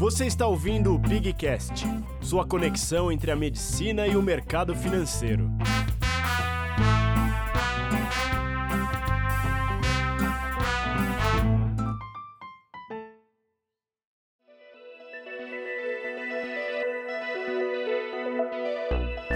[0.00, 1.84] Você está ouvindo o Bigcast,
[2.22, 5.50] sua conexão entre a medicina e o mercado financeiro.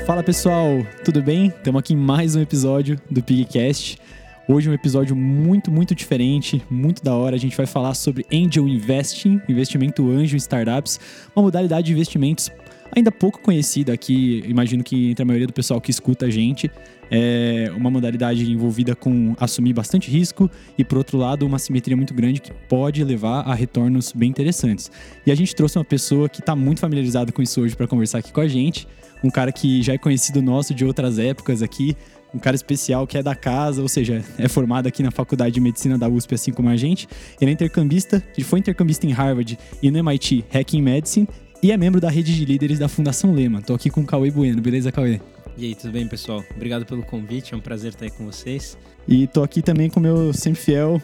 [0.07, 1.49] Fala pessoal, tudo bem?
[1.49, 3.99] Estamos aqui em mais um episódio do Pigcast.
[4.47, 7.35] Hoje é um episódio muito, muito diferente, muito da hora.
[7.35, 11.01] A gente vai falar sobre Angel Investing, investimento anjo em startups,
[11.35, 12.51] uma modalidade de investimentos
[12.95, 16.71] ainda pouco conhecida aqui, imagino que entre a maioria do pessoal que escuta a gente.
[17.11, 22.15] É uma modalidade envolvida com assumir bastante risco e, por outro lado, uma simetria muito
[22.15, 24.91] grande que pode levar a retornos bem interessantes.
[25.27, 28.19] E a gente trouxe uma pessoa que está muito familiarizada com isso hoje para conversar
[28.19, 28.87] aqui com a gente
[29.25, 31.97] um cara que já é conhecido nosso de outras épocas aqui,
[32.35, 35.61] um cara especial que é da casa, ou seja, é formado aqui na Faculdade de
[35.61, 37.07] Medicina da USP, assim como a gente.
[37.41, 41.29] Ele é intercambista, ele foi intercambista em Harvard e no MIT Hacking Medicine
[41.63, 43.63] e é membro da rede de líderes da Fundação Lema.
[43.63, 45.21] Tô aqui com o Cauê Bueno, beleza, Cauê?
[45.57, 46.45] E aí, tudo bem, pessoal?
[46.55, 48.77] Obrigado pelo convite, é um prazer estar aí com vocês.
[49.07, 51.01] E tô aqui também com o meu sempre fiel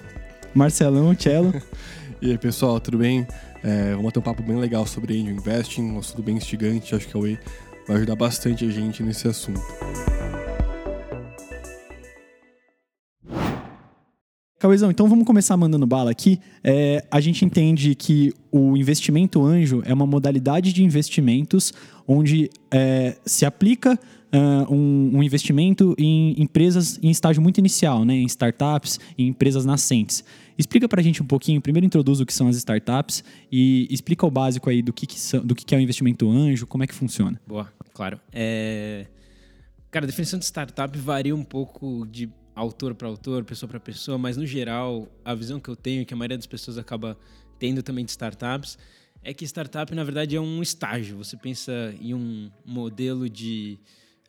[0.53, 1.55] Marcelão Cello.
[2.21, 3.27] e aí, pessoal, tudo bem?
[3.63, 7.07] É, vamos ter um papo bem legal sobre Angel Investing, um assunto bem instigante, acho
[7.07, 7.39] que o Cauê
[7.87, 9.61] vai ajudar bastante a gente nesse assunto.
[14.61, 16.39] Cauêzão, então vamos começar mandando bala aqui.
[16.63, 21.73] É, a gente entende que o investimento anjo é uma modalidade de investimentos
[22.07, 28.13] onde é, se aplica uh, um, um, investimento em empresas em estágio muito inicial, né,
[28.13, 30.23] em startups, em empresas nascentes.
[30.59, 34.27] Explica para a gente um pouquinho, primeiro introduz o que são as startups e explica
[34.27, 36.85] o básico aí do que, que, são, do que, que é o investimento anjo, como
[36.85, 37.41] é que funciona.
[37.47, 38.21] Boa, claro.
[38.31, 39.07] É...
[39.91, 44.19] Cara, a definição de startup varia um pouco de autor para autor, pessoa para pessoa,
[44.19, 47.17] mas no geral, a visão que eu tenho, que a maioria das pessoas acaba
[47.59, 48.79] tendo também de startups,
[49.23, 51.19] é que startup, na verdade, é um estágio.
[51.19, 53.79] Você pensa em um modelo de,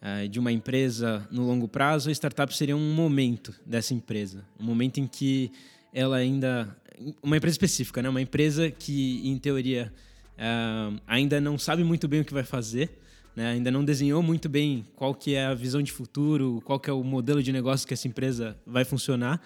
[0.02, 4.46] uh, de uma empresa no longo prazo, a startup seria um momento dessa empresa.
[4.60, 5.52] Um momento em que
[5.94, 6.76] ela ainda.
[7.24, 8.10] Uma empresa específica, né?
[8.10, 9.92] Uma empresa que, em teoria,
[10.38, 13.01] uh, ainda não sabe muito bem o que vai fazer,
[13.36, 13.52] né?
[13.52, 16.94] ainda não desenhou muito bem qual que é a visão de futuro, qual que é
[16.94, 19.42] o modelo de negócio que essa empresa vai funcionar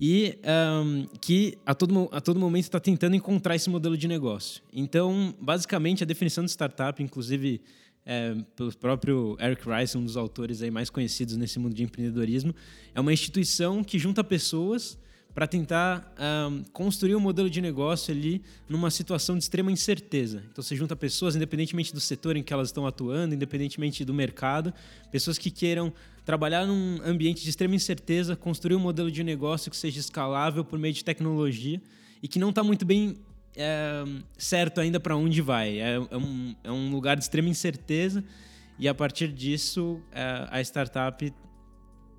[0.00, 0.38] e
[0.84, 4.62] um, que a todo, a todo momento está tentando encontrar esse modelo de negócio.
[4.72, 7.60] Então, basicamente, a definição de startup, inclusive
[8.04, 12.54] é, pelo próprio Eric Rice, um dos autores aí mais conhecidos nesse mundo de empreendedorismo,
[12.94, 14.98] é uma instituição que junta pessoas
[15.34, 16.14] para tentar
[16.48, 20.44] um, construir um modelo de negócio ali numa situação de extrema incerteza.
[20.50, 24.72] Então você junta pessoas, independentemente do setor em que elas estão atuando, independentemente do mercado,
[25.10, 25.92] pessoas que queiram
[26.24, 30.78] trabalhar num ambiente de extrema incerteza, construir um modelo de negócio que seja escalável por
[30.78, 31.82] meio de tecnologia
[32.22, 33.16] e que não está muito bem
[33.56, 34.04] é,
[34.38, 35.80] certo ainda para onde vai.
[35.80, 38.24] É, é, um, é um lugar de extrema incerteza
[38.78, 41.32] e a partir disso é, a startup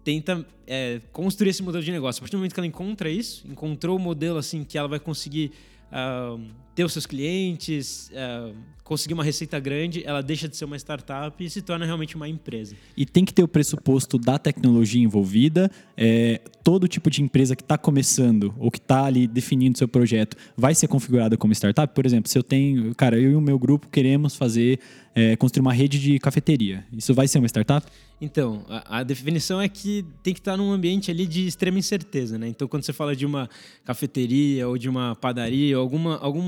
[0.05, 2.19] tenta é, construir esse modelo de negócio.
[2.19, 4.99] A partir do momento que ela encontra isso, encontrou o modelo assim que ela vai
[4.99, 5.51] conseguir
[5.91, 6.39] uh,
[6.75, 8.53] ter os seus clientes, uh,
[8.85, 12.29] conseguir uma receita grande, ela deixa de ser uma startup e se torna realmente uma
[12.29, 12.75] empresa.
[12.95, 15.71] E tem que ter o pressuposto da tecnologia envolvida.
[15.97, 20.37] É, todo tipo de empresa que está começando ou que está ali definindo seu projeto
[20.55, 21.93] vai ser configurada como startup.
[21.95, 24.79] Por exemplo, se eu tenho, cara, eu e o meu grupo queremos fazer
[25.15, 26.85] é, construir uma rede de cafeteria.
[26.91, 27.87] Isso vai ser uma startup?
[28.19, 32.37] Então, a, a, definição é que tem que estar num ambiente ali de extrema incerteza,
[32.37, 32.47] né?
[32.47, 33.49] Então, quando você fala de uma
[33.83, 36.41] cafeteria ou de uma padaria, ou alguma, algum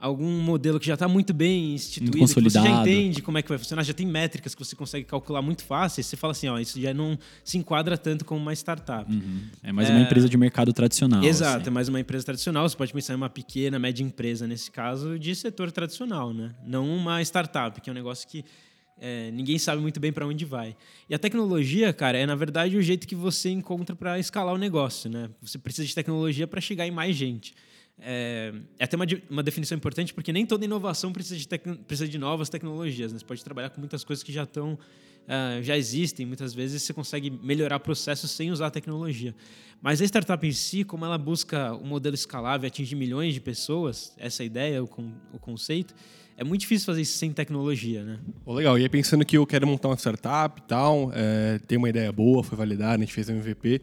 [0.00, 3.42] algum modelo que já está muito bem instituído, muito que você já entende como é
[3.42, 6.48] que vai funcionar, já tem métricas que você consegue calcular muito fácil, você fala assim,
[6.48, 9.12] ó, isso já não se enquadra tanto como uma startup.
[9.12, 9.42] Uhum.
[9.62, 9.92] É mais é...
[9.92, 11.22] uma empresa de mercado tradicional.
[11.22, 11.68] Exato, assim.
[11.68, 12.68] é mais uma empresa tradicional.
[12.68, 16.54] Você pode pensar em uma pequena, média empresa, nesse caso, de setor tradicional, né?
[16.66, 18.44] Não uma startup, que é um negócio que
[18.98, 20.76] é, ninguém sabe muito bem para onde vai.
[21.08, 24.58] E a tecnologia, cara, é na verdade o jeito que você encontra para escalar o
[24.58, 25.28] negócio, né?
[25.42, 27.54] Você precisa de tecnologia para chegar em mais gente.
[28.02, 32.08] É, é até uma, uma definição importante, porque nem toda inovação precisa de, tec, precisa
[32.08, 33.12] de novas tecnologias.
[33.12, 33.18] Né?
[33.18, 34.78] Você pode trabalhar com muitas coisas que já estão.
[35.20, 39.34] Uh, já existem, muitas vezes você consegue melhorar processos sem usar a tecnologia.
[39.80, 43.40] Mas a startup em si, como ela busca um modelo escalável e atingir milhões de
[43.40, 44.88] pessoas, essa ideia, o,
[45.32, 45.94] o conceito,
[46.36, 48.18] é muito difícil fazer isso sem tecnologia, né?
[48.44, 48.78] Oh, legal.
[48.78, 52.10] E aí pensando que eu quero montar uma startup e tal, é, tem uma ideia
[52.10, 53.82] boa, foi validada, a gente fez MVP,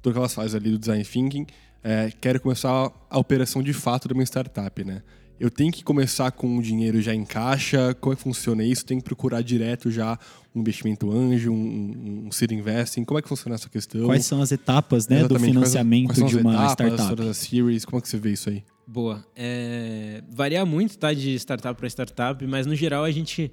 [0.00, 1.46] tudo que elas fazem ali do design thinking
[1.82, 5.02] é, quero começar a operação de fato da minha startup, né?
[5.40, 7.94] Eu tenho que começar com o dinheiro já em caixa?
[8.00, 8.84] Como é que funciona isso?
[8.84, 10.18] Tenho que procurar direto já
[10.52, 13.04] um investimento anjo, um, um seed investing?
[13.04, 14.06] Como é que funciona essa questão?
[14.06, 17.08] Quais são as etapas né, do financiamento quais, quais de uma etapas, startup?
[17.10, 18.64] Todas as series, como é que você vê isso aí?
[18.84, 19.24] Boa.
[19.36, 23.52] É, varia muito, tá, de startup para startup, mas no geral a gente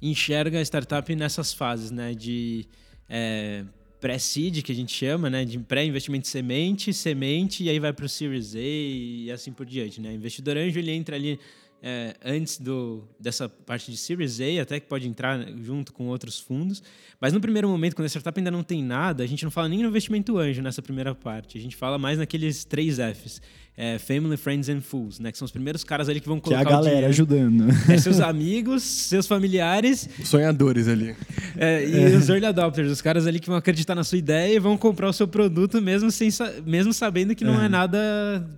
[0.00, 2.66] enxerga a startup nessas fases, né, de
[3.08, 3.64] é,
[4.00, 8.08] pré-seed, que a gente chama, né, de pré-investimento semente, semente, e aí vai para o
[8.08, 10.10] Series A e assim por diante, né.
[10.10, 11.38] O investidor anjo, ele entra ali
[11.82, 16.40] é, antes do, dessa parte de Series A, até que pode entrar junto com outros
[16.40, 16.82] fundos.
[17.20, 19.68] Mas no primeiro momento, quando a startup ainda não tem nada, a gente não fala
[19.68, 21.58] nem no investimento anjo nessa primeira parte.
[21.58, 23.40] A gente fala mais naqueles três Fs.
[23.78, 25.30] É, family, Friends and Fools, né?
[25.30, 27.66] Que são os primeiros caras ali que vão colocar Que é a galera ajudando.
[27.88, 30.08] É, seus amigos, seus familiares.
[30.24, 31.14] Sonhadores ali.
[31.56, 32.16] É, e é.
[32.16, 35.08] os early adopters, os caras ali que vão acreditar na sua ideia e vão comprar
[35.08, 36.30] o seu produto mesmo, sem,
[36.64, 37.98] mesmo sabendo que não é, é nada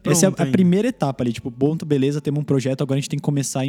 [0.05, 3.01] Essa é a, a primeira etapa ali, tipo, bom, beleza, temos um projeto, agora a
[3.01, 3.67] gente tem que começar a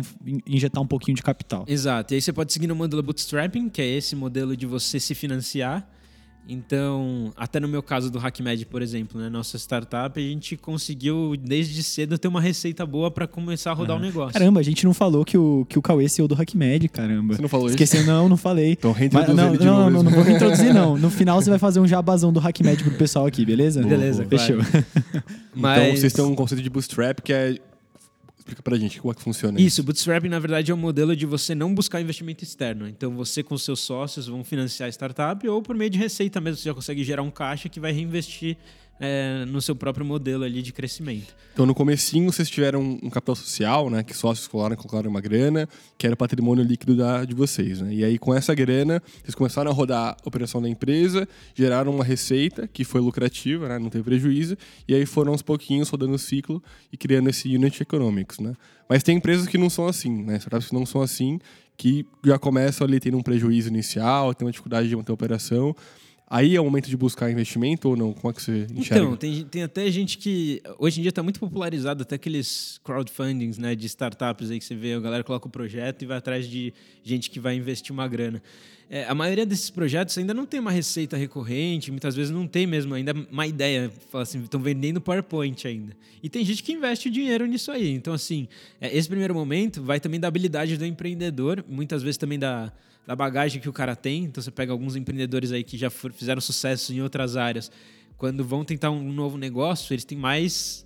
[0.47, 1.65] injetar um pouquinho de capital.
[1.67, 4.99] Exato, e aí você pode seguir no modelo bootstrapping, que é esse modelo de você
[4.99, 5.87] se financiar
[6.51, 11.35] então, até no meu caso do HackMed, por exemplo, né, nossa startup, a gente conseguiu
[11.39, 14.33] desde cedo ter uma receita boa para começar a rodar o um negócio.
[14.33, 17.35] Caramba, a gente não falou que o, que o Cauê é CEO do HackMed, caramba.
[17.35, 18.09] Você não falou Esqueceu, isso?
[18.09, 18.71] não, não falei.
[18.71, 19.79] Então reintroduz não, ele não.
[19.79, 20.97] Não, não, não vou reintroduzir não.
[20.97, 23.83] No final você vai fazer um jabazão do HackMed pro pessoal aqui, beleza?
[23.83, 24.57] Beleza, Fechou.
[25.53, 25.83] Mas...
[25.83, 27.59] Então vocês têm um conceito de bootstrap que é
[28.49, 29.67] Explica pra gente como é que funciona isso.
[29.67, 32.87] Isso, bootstrapping na verdade é um modelo de você não buscar investimento externo.
[32.87, 36.57] Então você com seus sócios vão financiar a startup ou por meio de receita mesmo
[36.57, 38.57] você já consegue gerar um caixa que vai reinvestir
[38.99, 41.33] é, no seu próprio modelo ali de crescimento.
[41.53, 44.03] Então, no comecinho, vocês tiveram um capital social, né?
[44.03, 45.67] Que sócios colocaram, colocaram uma grana,
[45.97, 47.93] que era o patrimônio líquido da, de vocês, né?
[47.93, 52.03] E aí, com essa grana, vocês começaram a rodar a operação da empresa, geraram uma
[52.03, 53.79] receita que foi lucrativa, né?
[53.79, 54.57] Não teve prejuízo,
[54.87, 56.61] e aí foram aos pouquinhos rodando o ciclo
[56.91, 58.53] e criando esse unit economics, né?
[58.87, 60.37] Mas tem empresas que não são assim, né?
[60.37, 61.39] Startups que não são assim,
[61.77, 65.75] que já começam ali tendo um prejuízo inicial, tem uma dificuldade de manter a operação,
[66.29, 68.13] Aí é o momento de buscar investimento ou não?
[68.13, 69.03] Como é que você enxerga?
[69.03, 70.61] Então, tem, tem até gente que.
[70.77, 74.75] Hoje em dia está muito popularizado até aqueles crowdfundings né, de startups aí que você
[74.75, 76.71] vê, a galera coloca o projeto e vai atrás de
[77.03, 78.43] gente que vai investir uma grana.
[78.91, 82.67] É, a maioria desses projetos ainda não tem uma receita recorrente, muitas vezes não tem
[82.67, 83.91] mesmo ainda uma ideia.
[84.11, 85.97] Fala assim, estão vendendo PowerPoint ainda.
[86.21, 87.91] E tem gente que investe o dinheiro nisso aí.
[87.91, 88.47] Então, assim,
[88.79, 92.71] é, esse primeiro momento vai também da habilidade do empreendedor, muitas vezes também da
[93.09, 94.25] da bagagem que o cara tem.
[94.25, 97.71] Então você pega alguns empreendedores aí que já fizeram sucesso em outras áreas.
[98.15, 100.85] Quando vão tentar um novo negócio, eles têm mais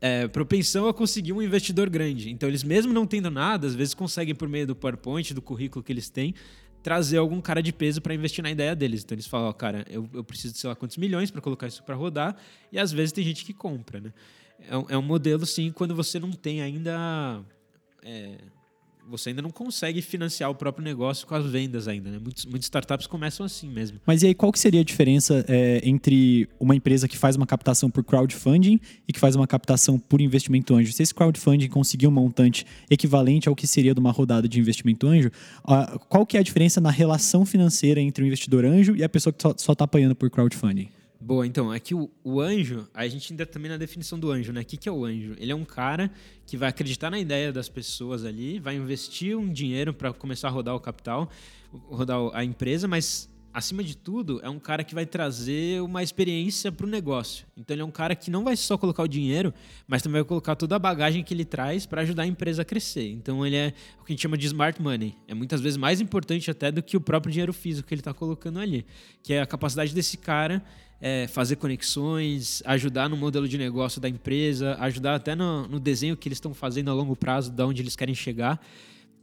[0.00, 2.30] é, propensão a conseguir um investidor grande.
[2.30, 5.84] Então eles mesmo não tendo nada, às vezes conseguem por meio do PowerPoint, do currículo
[5.84, 6.34] que eles têm,
[6.82, 9.02] trazer algum cara de peso para investir na ideia deles.
[9.04, 11.66] Então eles falam, ó, cara, eu, eu preciso de sei lá quantos milhões para colocar
[11.66, 12.34] isso para rodar,
[12.72, 14.10] e às vezes tem gente que compra, né?
[14.70, 17.44] É um, é um modelo, sim, quando você não tem ainda
[18.02, 18.38] é,
[19.08, 22.18] você ainda não consegue financiar o próprio negócio com as vendas ainda, né?
[22.22, 23.98] Muitos, muitas startups começam assim mesmo.
[24.06, 27.46] Mas e aí, qual que seria a diferença é, entre uma empresa que faz uma
[27.46, 30.92] captação por crowdfunding e que faz uma captação por investimento anjo?
[30.92, 35.06] Se esse crowdfunding conseguir um montante equivalente ao que seria de uma rodada de investimento
[35.06, 35.30] anjo,
[35.64, 39.08] uh, qual que é a diferença na relação financeira entre o investidor anjo e a
[39.08, 40.88] pessoa que só está apanhando por crowdfunding?
[41.28, 44.62] Boa, então, aqui o, o, anjo, a gente ainda também na definição do anjo, né?
[44.62, 45.36] O que, que é o anjo?
[45.38, 46.10] Ele é um cara
[46.46, 50.50] que vai acreditar na ideia das pessoas ali, vai investir um dinheiro para começar a
[50.50, 51.30] rodar o capital,
[51.70, 56.72] rodar a empresa, mas acima de tudo, é um cara que vai trazer uma experiência
[56.72, 57.46] para o negócio.
[57.56, 59.52] Então, ele é um cara que não vai só colocar o dinheiro,
[59.86, 62.64] mas também vai colocar toda a bagagem que ele traz para ajudar a empresa a
[62.64, 63.10] crescer.
[63.10, 65.14] Então, ele é o que a gente chama de smart money.
[65.26, 68.14] É muitas vezes mais importante até do que o próprio dinheiro físico que ele está
[68.14, 68.86] colocando ali,
[69.22, 70.62] que é a capacidade desse cara
[71.00, 76.16] é, fazer conexões, ajudar no modelo de negócio da empresa, ajudar até no, no desenho
[76.16, 78.60] que eles estão fazendo a longo prazo, de onde eles querem chegar.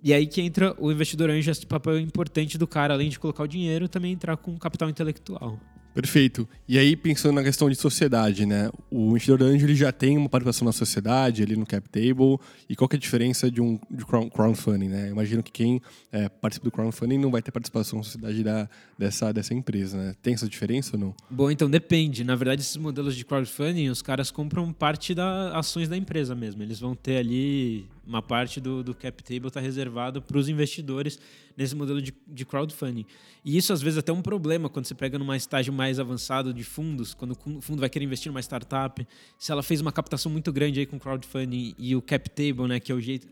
[0.04, 3.44] E aí que entra o investidor anjo, esse papel importante do cara, além de colocar
[3.44, 5.60] o dinheiro, também entrar com capital intelectual.
[5.96, 6.46] Perfeito.
[6.68, 8.70] E aí, pensando na questão de sociedade, né?
[8.92, 12.38] O investidor anjo ele já tem uma participação na sociedade, ali no cap table.
[12.68, 15.10] E qual que é a diferença de um de crowdfunding, né?
[15.10, 18.68] imagino que quem é, participa do crowdfunding não vai ter participação na sociedade da,
[19.00, 20.16] dessa, dessa empresa, né?
[20.22, 21.16] Tem essa diferença ou não?
[21.30, 22.25] Bom, então depende.
[22.25, 26.62] Na verdade, esses modelos de crowdfunding, os caras compram parte das ações da empresa mesmo.
[26.62, 31.20] Eles vão ter ali uma parte do, do cap table está reservado para os investidores
[31.58, 33.06] nesse modelo de, de crowdfunding.
[33.44, 36.54] E isso às vezes é até um problema quando você pega numa estágio mais avançado
[36.54, 39.06] de fundos, quando o fundo vai querer investir numa startup,
[39.38, 42.80] se ela fez uma captação muito grande aí com crowdfunding e o cap table, né,
[42.80, 43.28] que é o jeito,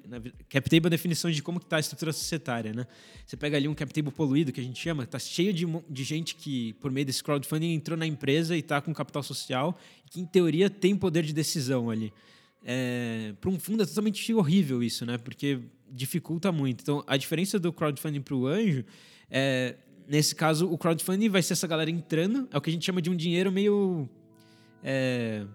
[0.50, 2.88] cap table é a definição de como está a estrutura societária, né?
[3.26, 6.04] Você pega ali um cap table poluído que a gente chama, está cheio de, de
[6.04, 9.78] gente que por meio desse crowdfunding entrou na empresa e está com capital social,
[10.10, 12.14] que em teoria tem poder de decisão ali.
[12.66, 15.18] É, para um fundo é totalmente horrível isso, né?
[15.18, 15.60] Porque
[15.92, 16.82] dificulta muito.
[16.82, 18.86] Então, a diferença do crowdfunding para o anjo
[19.30, 19.76] é,
[20.08, 23.02] nesse caso, o crowdfunding vai ser essa galera entrando, é o que a gente chama
[23.02, 24.08] de um dinheiro meio.
[24.84, 25.46] É,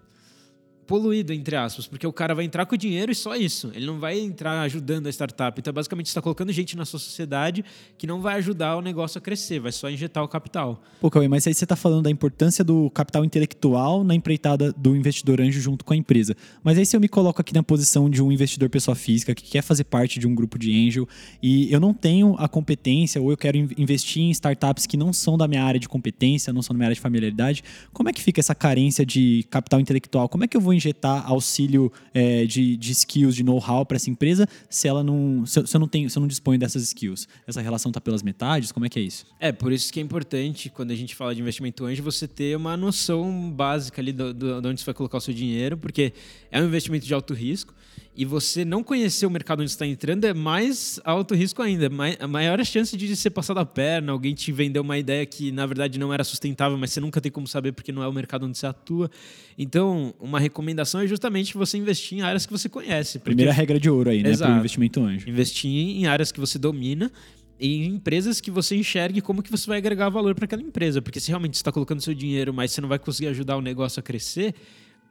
[0.89, 3.71] poluído, entre aspas, porque o cara vai entrar com o dinheiro e só isso.
[3.75, 5.59] Ele não vai entrar ajudando a startup.
[5.59, 7.63] Então, basicamente, está colocando gente na sua sociedade
[7.95, 10.81] que não vai ajudar o negócio a crescer, vai só injetar o capital.
[10.99, 14.95] Pô, Cauê, mas aí você está falando da importância do capital intelectual na empreitada do
[14.95, 16.35] investidor anjo junto com a empresa.
[16.63, 19.43] Mas aí se eu me coloco aqui na posição de um investidor pessoa física que
[19.43, 21.07] quer fazer parte de um grupo de angel
[21.39, 25.37] e eu não tenho a competência ou eu quero investir em startups que não são
[25.37, 28.23] da minha área de competência, não são da minha área de familiaridade, como é que
[28.23, 30.27] fica essa carência de capital intelectual?
[30.27, 34.09] Como é que eu vou injetar auxílio é, de, de skills, de know-how para essa
[34.09, 37.27] empresa se ela não, se se eu não tenho, se eu não disponho dessas skills?
[37.45, 38.71] Essa relação está pelas metades?
[38.71, 39.25] Como é que é isso?
[39.39, 42.55] É, por isso que é importante, quando a gente fala de investimento anjo, você ter
[42.55, 46.13] uma noção básica ali do, de onde você vai colocar o seu dinheiro, porque
[46.51, 47.73] é um investimento de alto risco
[48.15, 51.89] e você não conhecer o mercado onde está entrando é mais alto risco ainda.
[52.19, 55.65] A maior chance de ser passado a perna, alguém te vender uma ideia que na
[55.65, 58.45] verdade não era sustentável, mas você nunca tem como saber porque não é o mercado
[58.45, 59.09] onde você atua.
[59.57, 63.19] Então, uma recomendação é justamente você investir em áreas que você conhece.
[63.19, 64.35] Primeira regra de ouro aí, né?
[64.35, 65.29] Para o investimento anjo.
[65.29, 67.11] Investir em áreas que você domina
[67.59, 71.01] em empresas que você enxergue como que você vai agregar valor para aquela empresa.
[71.01, 73.61] Porque se realmente você está colocando seu dinheiro, mas você não vai conseguir ajudar o
[73.61, 74.55] negócio a crescer,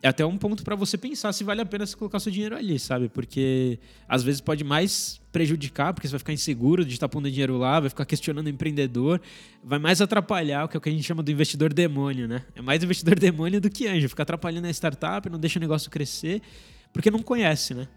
[0.02, 2.57] é até um ponto para você pensar se vale a pena você colocar seu dinheiro
[2.57, 3.09] ali, sabe?
[3.09, 3.78] Porque
[4.09, 7.81] às vezes pode mais prejudicar, porque você vai ficar inseguro de estar pondo dinheiro lá,
[7.81, 9.21] vai ficar questionando o empreendedor,
[9.62, 12.45] vai mais atrapalhar, o que é o que a gente chama do investidor demônio, né?
[12.55, 15.90] É mais investidor demônio do que anjo, fica atrapalhando a startup, não deixa o negócio
[15.90, 16.43] crescer,
[16.93, 17.88] porque não conhece, né?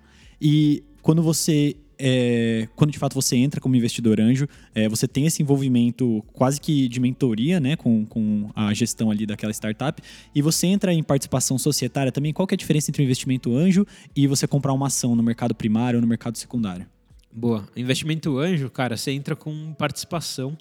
[0.41, 5.27] E quando você é, quando de fato você entra como investidor anjo, é, você tem
[5.27, 10.01] esse envolvimento quase que de mentoria né, com, com a gestão ali daquela startup,
[10.33, 12.33] e você entra em participação societária também.
[12.33, 15.21] Qual que é a diferença entre o investimento anjo e você comprar uma ação no
[15.21, 16.87] mercado primário ou no mercado secundário?
[17.31, 17.67] Boa.
[17.77, 20.57] Investimento anjo, cara, você entra com participação.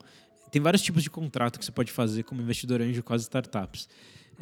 [0.52, 3.88] Tem vários tipos de contrato que você pode fazer como investidor anjo com as startups.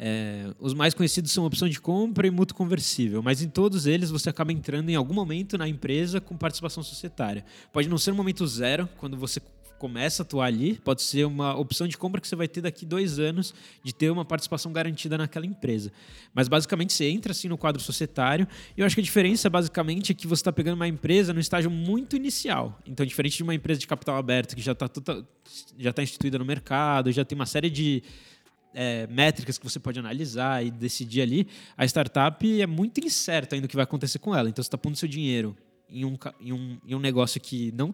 [0.01, 4.09] É, os mais conhecidos são opção de compra e mútuo conversível, mas em todos eles
[4.09, 7.43] você acaba entrando em algum momento na empresa com participação societária.
[7.73, 9.41] Pode não ser um momento zero, quando você
[9.77, 12.85] começa a atuar ali, pode ser uma opção de compra que você vai ter daqui
[12.85, 13.53] dois anos
[13.83, 15.91] de ter uma participação garantida naquela empresa.
[16.33, 20.13] Mas basicamente você entra assim no quadro societário e eu acho que a diferença basicamente
[20.13, 22.79] é que você está pegando uma empresa no estágio muito inicial.
[22.85, 24.89] Então, diferente de uma empresa de capital aberto que já está
[25.77, 28.03] já tá instituída no mercado, já tem uma série de
[28.73, 33.65] é, métricas que você pode analisar e decidir ali, a startup é muito incerta ainda
[33.65, 34.49] o que vai acontecer com ela.
[34.49, 35.55] Então, você está pondo seu dinheiro
[35.89, 37.93] em um, em, um, em um negócio que não.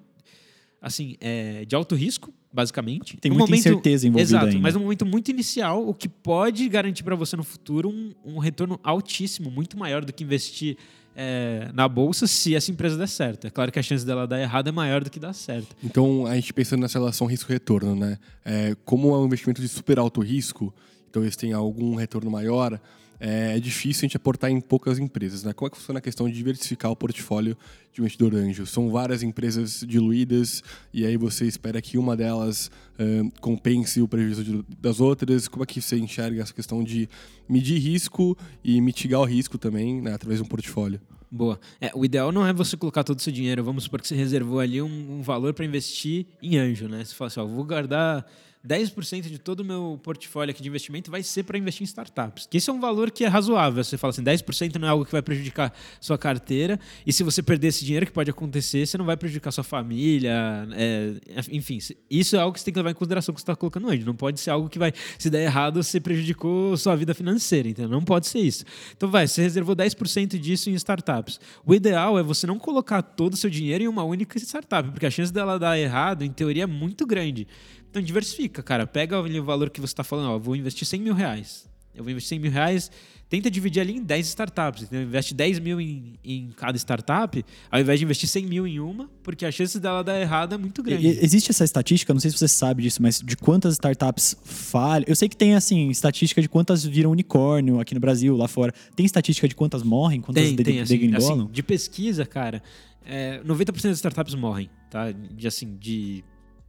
[0.82, 3.17] Assim, é de alto risco, basicamente.
[3.17, 4.60] Tem muita momento, incerteza envolvida Exato, ainda.
[4.60, 8.38] mas num momento muito inicial, o que pode garantir para você no futuro um, um
[8.38, 10.77] retorno altíssimo, muito maior do que investir
[11.15, 13.48] é, na bolsa se essa empresa der certo.
[13.48, 15.75] É claro que a chance dela dar errado é maior do que dar certo.
[15.84, 18.17] Então, a gente pensando nessa relação risco-retorno, né?
[18.43, 20.74] É, como é um investimento de super alto risco,
[21.10, 22.79] então eles têm algum retorno maior,
[23.19, 25.43] é, é, difícil a gente aportar em poucas empresas.
[25.43, 25.53] Né?
[25.53, 27.57] Como é que funciona a questão de diversificar o portfólio
[27.93, 28.65] de um investidor anjo?
[28.65, 32.69] São várias empresas diluídas e aí você espera que uma delas
[33.00, 35.48] uh, compense o prejuízo das outras.
[35.48, 37.10] Como é que você enxerga essa questão de
[37.48, 41.00] medir risco e mitigar o risco também né, através de um portfólio?
[41.31, 41.60] Boa.
[41.81, 43.63] É, o ideal não é você colocar todo o seu dinheiro.
[43.63, 47.03] Vamos supor que você reservou ali um, um valor para investir em anjo, né?
[47.03, 48.25] Você fala assim, ó, vou guardar
[48.65, 52.48] 10% de todo o meu portfólio aqui de investimento vai ser para investir em startups.
[52.50, 53.84] Que esse é um valor que é razoável.
[53.84, 56.79] Você fala assim, 10% não é algo que vai prejudicar sua carteira.
[57.05, 60.67] E se você perder esse dinheiro, que pode acontecer, você não vai prejudicar sua família.
[60.74, 61.13] É,
[61.51, 61.77] enfim,
[62.10, 64.03] isso é algo que você tem que levar em consideração que você está colocando hoje.
[64.03, 67.69] Não pode ser algo que vai, se der errado, você prejudicou sua vida financeira.
[67.69, 68.65] Então não pode ser isso.
[68.95, 71.39] Então vai, você reservou 10% disso em startups.
[71.65, 75.05] O ideal é você não colocar todo o seu dinheiro em uma única startup, porque
[75.05, 77.48] a chance dela dar errado, em teoria, é muito grande.
[77.95, 78.85] Então diversifica, cara.
[78.85, 81.65] Pega o valor que você está falando, ó, vou investir 100 mil reais.
[81.95, 82.91] Eu vou investir 100 mil reais,
[83.29, 84.83] tenta dividir ali em 10 startups.
[84.83, 88.81] Então, investe 10 mil em, em, cada startup, ao invés de investir 100 mil em
[88.81, 91.07] uma, porque a chance dela dar errado é muito grande.
[91.07, 95.05] E, existe essa estatística, não sei se você sabe disso, mas de quantas startups falham.
[95.07, 98.73] Eu sei que tem, assim, estatística de quantas viram unicórnio aqui no Brasil, lá fora.
[98.93, 102.61] Tem estatística de quantas morrem, quantas tem, de, tem, assim, assim, de pesquisa, cara,
[103.05, 105.13] é, 90% das startups morrem, tá?
[105.13, 106.25] De, assim, de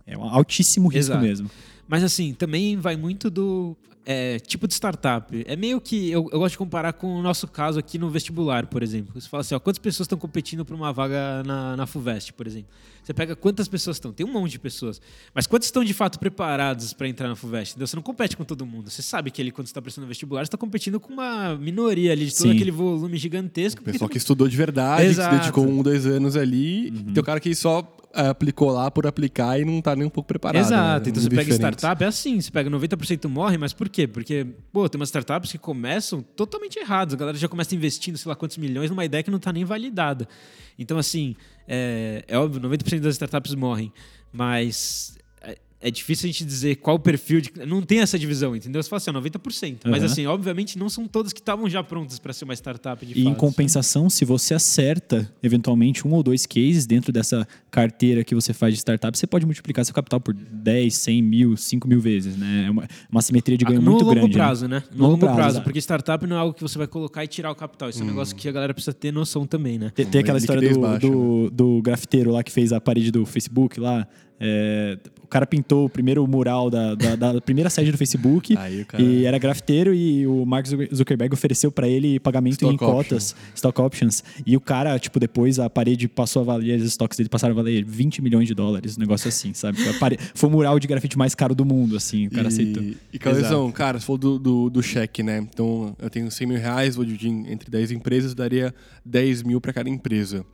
[0.06, 1.24] é um altíssimo risco Exato.
[1.24, 1.50] mesmo.
[1.88, 3.76] Mas assim, também vai muito do
[4.08, 5.44] é, tipo de startup.
[5.48, 6.08] É meio que.
[6.08, 9.20] Eu, eu, gosto de comparar com o nosso caso aqui no vestibular, por exemplo.
[9.20, 12.46] Você fala assim: ó, quantas pessoas estão competindo para uma vaga na, na FUVEST, por
[12.46, 12.68] exemplo?
[13.02, 14.12] Você pega quantas pessoas estão.
[14.12, 15.00] Tem um monte de pessoas.
[15.34, 17.72] Mas quantas estão de fato preparadas para entrar na FUVEST?
[17.72, 17.86] Entendeu?
[17.88, 18.90] Você não compete com todo mundo.
[18.90, 22.34] Você sabe que ele, quando está prestando vestibular, está competindo com uma minoria ali de
[22.36, 22.54] todo Sim.
[22.54, 23.80] aquele volume gigantesco.
[23.80, 25.30] O pessoal que estudou de verdade, Exato.
[25.30, 26.90] que se dedicou um, dois anos ali.
[26.90, 27.12] Uhum.
[27.12, 30.26] Tem o cara que só aplicou lá por aplicar e não está nem um pouco
[30.26, 30.64] preparado.
[30.64, 31.04] Exato.
[31.04, 31.10] Né?
[31.10, 34.06] Então você pega startup é assim, você pega 90% morre, mas por quê?
[34.06, 37.14] Porque, pô, tem umas startups que começam totalmente erradas.
[37.14, 39.64] A galera já começa investindo, sei lá quantos milhões, numa ideia que não está nem
[39.64, 40.28] validada.
[40.78, 41.34] Então, assim,
[41.66, 43.90] é, é óbvio, 90% das startups morrem,
[44.30, 45.16] mas
[45.86, 47.52] é difícil a gente dizer qual o perfil de.
[47.64, 48.82] Não tem essa divisão, entendeu?
[48.82, 49.84] Você fala assim, ó, 90%.
[49.84, 49.90] Uhum.
[49.92, 53.12] Mas, assim, obviamente, não são todas que estavam já prontas para ser uma startup de
[53.12, 58.24] E fato, em compensação, se você acerta, eventualmente, um ou dois cases dentro dessa carteira
[58.24, 61.86] que você faz de startup, você pode multiplicar seu capital por 10, 100 mil, 5
[61.86, 62.64] mil vezes, né?
[62.66, 64.34] É uma, uma simetria de ganho ah, no muito longo grande.
[64.34, 64.78] Prazo, né?
[64.80, 64.82] né?
[64.90, 67.28] No, no longo, prazo, prazo porque startup não é algo que você vai colocar e
[67.28, 67.90] tirar o capital.
[67.90, 68.02] Isso hum.
[68.02, 69.92] é um negócio que a galera precisa ter noção também, né?
[69.94, 71.50] Tem, tem aquela história do, baixa, do, né?
[71.52, 74.08] do grafiteiro lá que fez a parede do Facebook lá.
[74.38, 78.54] É, o cara pintou o primeiro mural da, da, da primeira sede do Facebook
[78.86, 79.02] cara...
[79.02, 83.54] e era grafiteiro e o Mark Zuckerberg ofereceu para ele pagamento stock em cotas, option.
[83.54, 84.24] stock options.
[84.46, 87.56] E o cara, tipo, depois a parede passou a valer, os estoques dele passaram a
[87.56, 89.78] valer 20 milhões de dólares, um negócio assim, sabe?
[89.98, 92.82] Parede, foi o mural de grafite mais caro do mundo, assim, o cara e, aceitou.
[93.12, 95.38] E, Calezão, cara, você falou do, do, do, cheque, né?
[95.38, 98.74] Então, eu tenho 100 mil reais, vou dividir entre 10 empresas, daria
[99.04, 100.44] 10 mil para cada empresa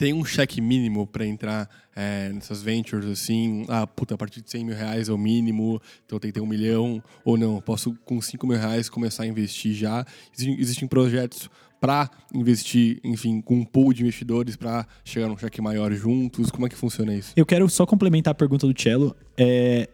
[0.00, 3.66] tem um cheque mínimo para entrar é, nessas ventures assim?
[3.68, 6.40] Ah, puta, a partir de 100 mil reais é o mínimo, então tem que ter
[6.40, 10.06] um milhão, ou não, posso com 5 mil reais começar a investir já.
[10.38, 15.92] Existem projetos para investir, enfim, com um pool de investidores para chegar num cheque maior
[15.92, 16.50] juntos?
[16.50, 17.34] Como é que funciona isso?
[17.36, 19.14] Eu quero só complementar a pergunta do Cello.
[19.36, 19.86] É,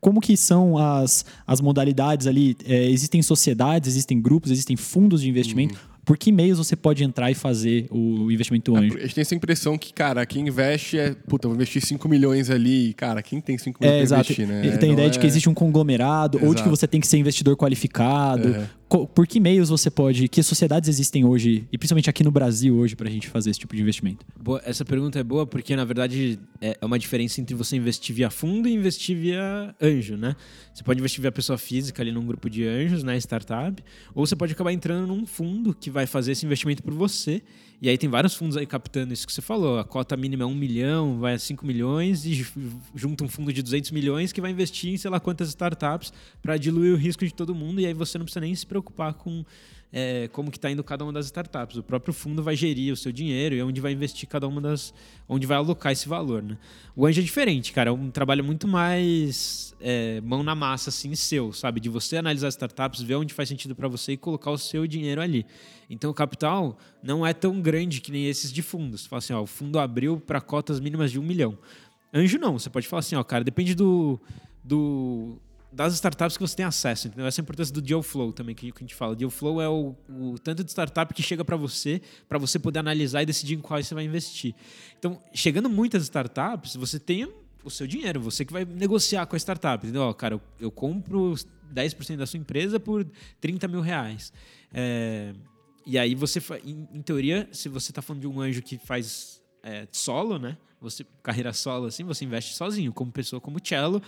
[0.00, 2.56] como que são as, as modalidades ali?
[2.64, 5.74] É, existem sociedades, existem grupos, existem fundos de investimento?
[5.74, 8.96] Uhum por que meios você pode entrar e fazer o investimento anjo?
[8.98, 12.08] É, a gente tem essa impressão que, cara, quem investe é, puta, vou investir 5
[12.08, 14.66] milhões ali, cara, quem tem 5 milhões é, para investir, né?
[14.66, 15.10] Ele tem a ideia é...
[15.10, 16.48] de que existe um conglomerado, exato.
[16.48, 18.48] ou de que você tem que ser investidor qualificado.
[18.54, 18.80] É
[19.14, 22.96] por que meios você pode, que sociedades existem hoje, e principalmente aqui no Brasil hoje,
[22.96, 24.26] para a gente fazer esse tipo de investimento?
[24.38, 28.14] Boa, essa pergunta é boa porque, na verdade, é, é uma diferença entre você investir
[28.14, 30.34] via fundo e investir via anjo, né?
[30.74, 34.34] Você pode investir via pessoa física ali num grupo de anjos, né, startup, ou você
[34.34, 37.42] pode acabar entrando num fundo que vai fazer esse investimento por você
[37.82, 39.78] e aí tem vários fundos aí captando isso que você falou.
[39.78, 42.46] A cota mínima é 1 milhão, vai a 5 milhões e
[42.94, 46.58] junta um fundo de 200 milhões que vai investir em sei lá quantas startups para
[46.58, 47.80] diluir o risco de todo mundo.
[47.80, 49.46] E aí você não precisa nem se preocupar com
[49.92, 51.76] é, como que está indo cada uma das startups.
[51.76, 54.94] O próprio fundo vai gerir o seu dinheiro e onde vai investir cada uma das,
[55.28, 56.56] onde vai alocar esse valor, né?
[56.94, 57.90] O anjo é diferente, cara.
[57.90, 61.80] É um trabalho muito mais é, mão na massa, assim, seu, sabe?
[61.80, 65.20] De você analisar startups, ver onde faz sentido para você e colocar o seu dinheiro
[65.20, 65.44] ali.
[65.88, 69.06] Então, o capital não é tão grande que nem esses de fundos.
[69.06, 71.58] Fala assim, ó, o fundo abriu para cotas mínimas de um milhão.
[72.14, 72.58] Anjo não.
[72.58, 74.20] Você pode falar assim, ó, cara, depende do,
[74.62, 75.36] do
[75.72, 77.26] das startups que você tem acesso, entendeu?
[77.26, 79.14] Essa é a importância do deal flow também que a gente fala.
[79.14, 82.80] Deal flow é o, o tanto de startup que chega para você, para você poder
[82.80, 84.54] analisar e decidir em quais você vai investir.
[84.98, 89.38] Então, chegando muitas startups, você tem o seu dinheiro, você que vai negociar com a
[89.38, 90.02] startup, entendeu?
[90.02, 91.34] Ó, cara, eu, eu compro
[91.72, 93.06] 10% da sua empresa por
[93.40, 94.32] 30 mil reais.
[94.72, 95.32] É,
[95.86, 99.40] e aí você, em, em, teoria, se você está falando de um anjo que faz
[99.62, 100.56] é, solo, né?
[100.80, 104.02] Você, carreira solo, assim, você investe sozinho, como pessoa como cello,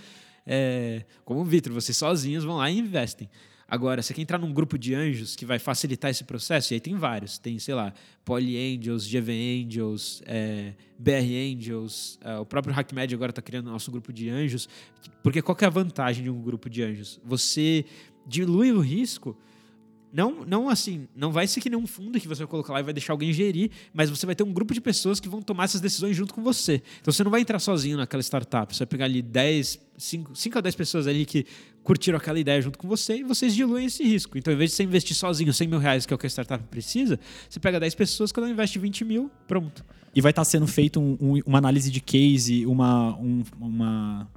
[0.46, 3.28] é, como o Vitor, vocês sozinhos vão lá e investem.
[3.72, 6.80] Agora, você quer entrar num grupo de anjos que vai facilitar esse processo, e aí
[6.80, 7.38] tem vários.
[7.38, 13.30] Tem, sei lá, Poly Angels, GV Angels, é, BR Angels, é, o próprio HackMed agora
[13.30, 14.68] está criando nosso grupo de anjos.
[15.22, 17.18] Porque qual é a vantagem de um grupo de anjos?
[17.24, 17.86] Você
[18.26, 19.34] dilui o risco
[20.12, 22.80] não, não assim, não vai ser que nem um fundo que você vai colocar lá
[22.80, 25.40] e vai deixar alguém gerir, mas você vai ter um grupo de pessoas que vão
[25.40, 26.82] tomar essas decisões junto com você.
[27.00, 30.58] Então você não vai entrar sozinho naquela startup, você vai pegar ali 10, 5, 5
[30.58, 31.46] a 10 pessoas ali que
[31.82, 34.36] curtiram aquela ideia junto com você e vocês diluem esse risco.
[34.36, 36.30] Então, em vez de você investir sozinho 100 mil reais, que é o que a
[36.30, 39.84] startup precisa, você pega 10 pessoas, cada um investe 20 mil, pronto.
[40.14, 44.28] E vai estar sendo feito um, um, uma análise de case, uma, um, uma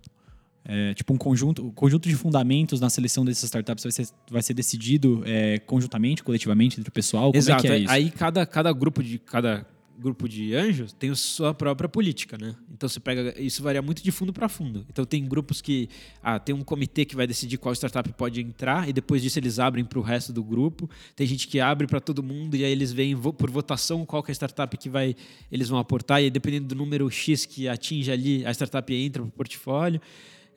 [0.65, 4.41] é, tipo um conjunto, um conjunto de fundamentos na seleção dessas startups vai ser, vai
[4.41, 7.25] ser decidido é, conjuntamente, coletivamente entre o pessoal?
[7.25, 7.65] Como Exato.
[7.65, 7.91] É que é isso?
[7.91, 9.65] Aí cada, cada grupo de cada
[9.97, 12.55] grupo de anjos tem a sua própria política, né?
[12.71, 14.85] Então você pega isso varia muito de fundo para fundo.
[14.89, 15.89] Então tem grupos que
[16.21, 19.59] ah, tem um comitê que vai decidir qual startup pode entrar e depois disso eles
[19.59, 20.89] abrem para o resto do grupo.
[21.15, 24.31] Tem gente que abre para todo mundo e aí eles veem por votação qual que
[24.31, 25.15] é a startup que vai
[25.51, 29.21] eles vão aportar e aí, dependendo do número X que atinge ali a startup entra
[29.21, 30.01] para o portfólio.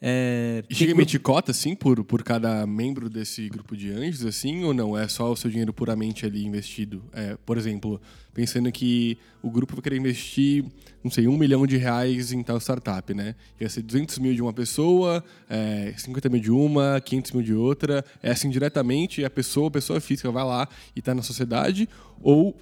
[0.01, 4.25] É, e chega a emitir cota, assim, por, por cada membro desse grupo de anjos,
[4.25, 4.97] assim, ou não?
[4.97, 7.03] É só o seu dinheiro puramente ali investido?
[7.13, 8.01] É, por exemplo,
[8.33, 10.65] pensando que o grupo vai querer investir,
[11.03, 13.35] não sei, um milhão de reais em tal startup, né?
[13.61, 17.55] Ia ser 200 mil de uma pessoa, é, 50 mil de uma, 500 mil de
[17.55, 18.05] outra.
[18.23, 21.89] É assim, diretamente, a pessoa, a pessoa física vai lá e está na sociedade,
[22.23, 22.57] ou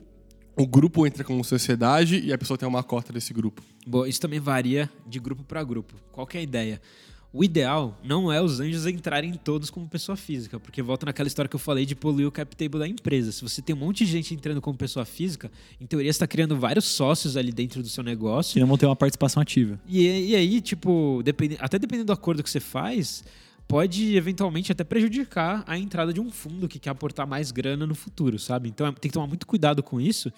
[0.56, 3.62] o grupo entra como sociedade e a pessoa tem uma cota desse grupo?
[3.86, 5.94] Bom, isso também varia de grupo para grupo.
[6.10, 6.80] Qual é a ideia?
[7.36, 11.46] O ideal não é os anjos entrarem todos como pessoa física, porque volta naquela história
[11.46, 13.30] que eu falei de poluir o cap table da empresa.
[13.30, 16.26] Se você tem um monte de gente entrando como pessoa física, em teoria você está
[16.26, 18.54] criando vários sócios ali dentro do seu negócio.
[18.54, 19.78] Que não vão ter uma participação ativa.
[19.86, 23.22] E, e aí, tipo, depend, até dependendo do acordo que você faz,
[23.68, 27.94] pode eventualmente até prejudicar a entrada de um fundo que quer aportar mais grana no
[27.94, 28.70] futuro, sabe?
[28.70, 30.32] Então é, tem que tomar muito cuidado com isso.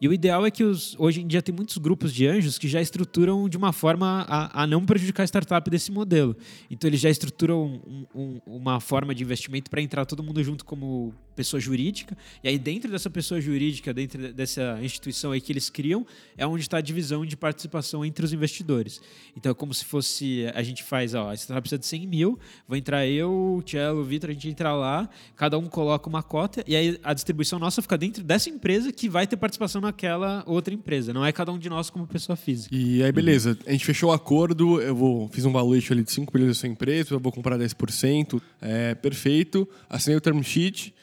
[0.00, 2.66] E o ideal é que os, hoje em dia tem muitos grupos de anjos que
[2.66, 6.34] já estruturam de uma forma a, a não prejudicar a startup desse modelo.
[6.70, 10.64] Então eles já estruturam um, um, uma forma de investimento para entrar todo mundo junto
[10.64, 12.16] como pessoa jurídica.
[12.42, 16.62] E aí dentro dessa pessoa jurídica, dentro dessa instituição aí que eles criam, é onde
[16.62, 19.00] está a divisão de participação entre os investidores.
[19.36, 22.38] Então é como se fosse, a gente faz, ó, a startup precisa de 100 mil,
[22.66, 26.22] vou entrar eu, o Cello, o Vitor, a gente entra lá, cada um coloca uma
[26.22, 29.90] cota e aí a distribuição nossa fica dentro dessa empresa que vai ter participação na
[29.90, 31.12] naquela outra empresa.
[31.12, 32.74] Não é cada um de nós como pessoa física.
[32.74, 33.58] E aí, beleza.
[33.66, 36.60] A gente fechou o acordo, eu vou, fiz um valuation ali de 5 milhões da
[36.60, 38.40] sua empresa, eu vou comprar 10%.
[38.60, 39.68] É, perfeito.
[39.88, 40.94] Assinei o term sheet.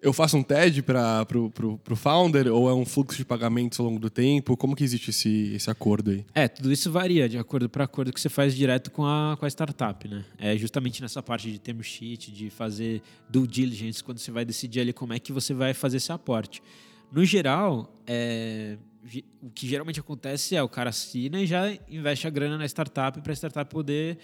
[0.00, 3.80] Eu faço um TED para pro, pro, pro founder ou é um fluxo de pagamentos
[3.80, 4.56] ao longo do tempo?
[4.56, 6.24] Como que existe esse, esse acordo aí?
[6.34, 9.46] É, tudo isso varia de acordo para acordo que você faz direto com a, com
[9.46, 10.24] a startup, né?
[10.38, 14.80] É justamente nessa parte de term sheet, de fazer due diligence, quando você vai decidir
[14.80, 16.62] ali como é que você vai fazer esse aporte.
[17.10, 18.76] No geral, é,
[19.40, 23.20] o que geralmente acontece é o cara assina e já investe a grana na startup
[23.20, 24.18] para a startup poder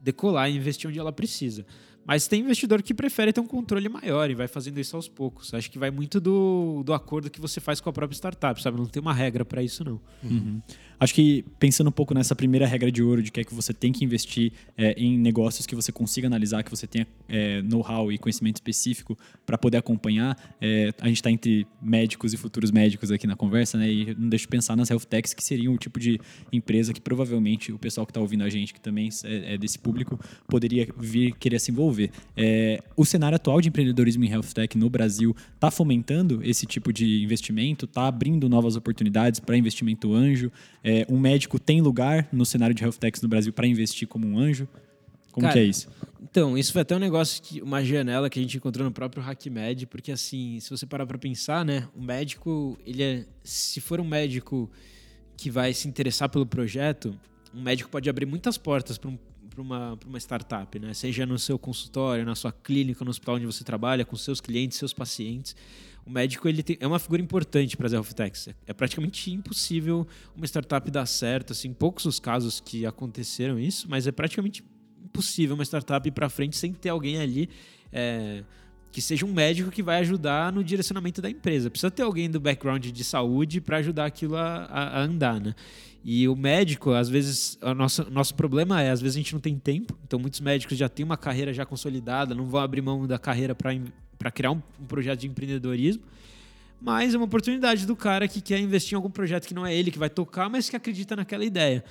[0.00, 1.64] decolar e investir onde ela precisa.
[2.04, 5.54] Mas tem investidor que prefere ter um controle maior e vai fazendo isso aos poucos.
[5.54, 8.76] Acho que vai muito do, do acordo que você faz com a própria startup, sabe?
[8.76, 10.00] Não tem uma regra para isso, não.
[10.22, 10.60] Uhum.
[10.98, 13.72] Acho que pensando um pouco nessa primeira regra de ouro de que é que você
[13.72, 18.12] tem que investir é, em negócios que você consiga analisar, que você tenha é, know-how
[18.12, 20.36] e conhecimento específico para poder acompanhar.
[20.60, 23.90] É, a gente está entre médicos e futuros médicos aqui na conversa, né?
[23.90, 26.20] E não deixo de pensar nas health techs, que seriam o tipo de
[26.52, 29.78] empresa que provavelmente o pessoal que está ouvindo a gente, que também é, é, desse
[29.78, 32.10] público, poderia vir querer se envolver.
[32.96, 37.22] O cenário atual de empreendedorismo em health tech no Brasil está fomentando esse tipo de
[37.22, 40.50] investimento, está abrindo novas oportunidades para investimento anjo.
[40.84, 44.06] É, é, um médico tem lugar no cenário de health techs no Brasil para investir
[44.06, 44.68] como um anjo?
[45.30, 45.88] Como Cara, que é isso?
[46.20, 49.22] Então, isso foi até um negócio, que, uma janela que a gente encontrou no próprio
[49.22, 54.00] HackMed, porque assim, se você parar para pensar, né, o médico, ele é, se for
[54.00, 54.70] um médico
[55.36, 57.18] que vai se interessar pelo projeto,
[57.54, 59.18] um médico pode abrir muitas portas para um,
[59.56, 60.94] uma, uma startup, né?
[60.94, 64.78] Seja no seu consultório, na sua clínica, no hospital onde você trabalha, com seus clientes,
[64.78, 65.54] seus pacientes
[66.04, 68.48] o médico ele tem, é uma figura importante para as health techs.
[68.66, 74.06] É praticamente impossível uma startup dar certo, assim, poucos os casos que aconteceram isso, mas
[74.06, 74.64] é praticamente
[75.04, 77.48] impossível uma startup ir para frente sem ter alguém ali
[77.92, 78.42] é,
[78.92, 81.70] que seja um médico que vai ajudar no direcionamento da empresa.
[81.70, 85.54] Precisa ter alguém do background de saúde para ajudar aquilo a, a, andar, né?
[86.04, 89.40] E o médico, às vezes, o nosso, nosso problema é, às vezes a gente não
[89.40, 93.06] tem tempo, então muitos médicos já têm uma carreira já consolidada, não vão abrir mão
[93.06, 96.02] da carreira para criar um, um projeto de empreendedorismo
[96.84, 99.72] mas é uma oportunidade do cara que quer investir em algum projeto que não é
[99.74, 101.84] ele que vai tocar, mas que acredita naquela ideia.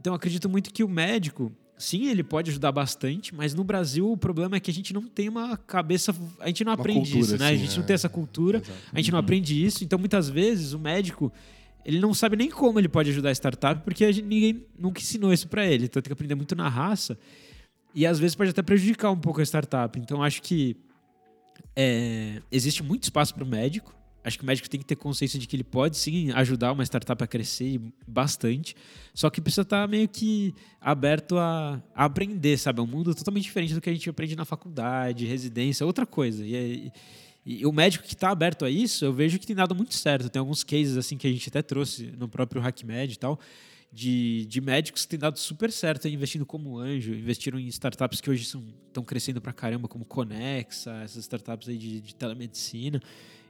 [0.00, 4.16] Então, acredito muito que o médico, sim, ele pode ajudar bastante, mas no Brasil o
[4.16, 7.20] problema é que a gente não tem uma cabeça, a gente não uma aprende cultura,
[7.20, 7.46] isso, né?
[7.46, 7.78] Assim, a gente é.
[7.78, 8.62] não tem essa cultura,
[8.92, 9.24] a gente não uhum.
[9.24, 9.84] aprende isso.
[9.84, 11.32] Então, muitas vezes o médico
[11.84, 15.32] ele não sabe nem como ele pode ajudar a startup, porque gente, ninguém nunca ensinou
[15.32, 15.86] isso para ele.
[15.86, 17.18] Então, tem que aprender muito na raça.
[17.94, 19.98] E às vezes pode até prejudicar um pouco a startup.
[19.98, 20.76] Então, acho que
[21.74, 23.94] é, existe muito espaço para o médico.
[24.28, 26.84] Acho que o médico tem que ter consciência de que ele pode sim ajudar uma
[26.84, 28.76] startup a crescer bastante,
[29.14, 32.78] só que precisa estar tá meio que aberto a, aprender, sabe?
[32.78, 36.44] É um mundo totalmente diferente do que a gente aprende na faculdade, residência, outra coisa.
[36.46, 36.92] E,
[37.44, 39.94] e, e o médico que está aberto a isso, eu vejo que tem dado muito
[39.94, 40.28] certo.
[40.28, 43.40] Tem alguns cases assim que a gente até trouxe no próprio HackMed e tal,
[43.92, 48.30] de, de médicos que têm dado super certo investindo como anjo, investiram em startups que
[48.30, 53.00] hoje estão crescendo pra caramba, como Conexa, essas startups aí de, de telemedicina,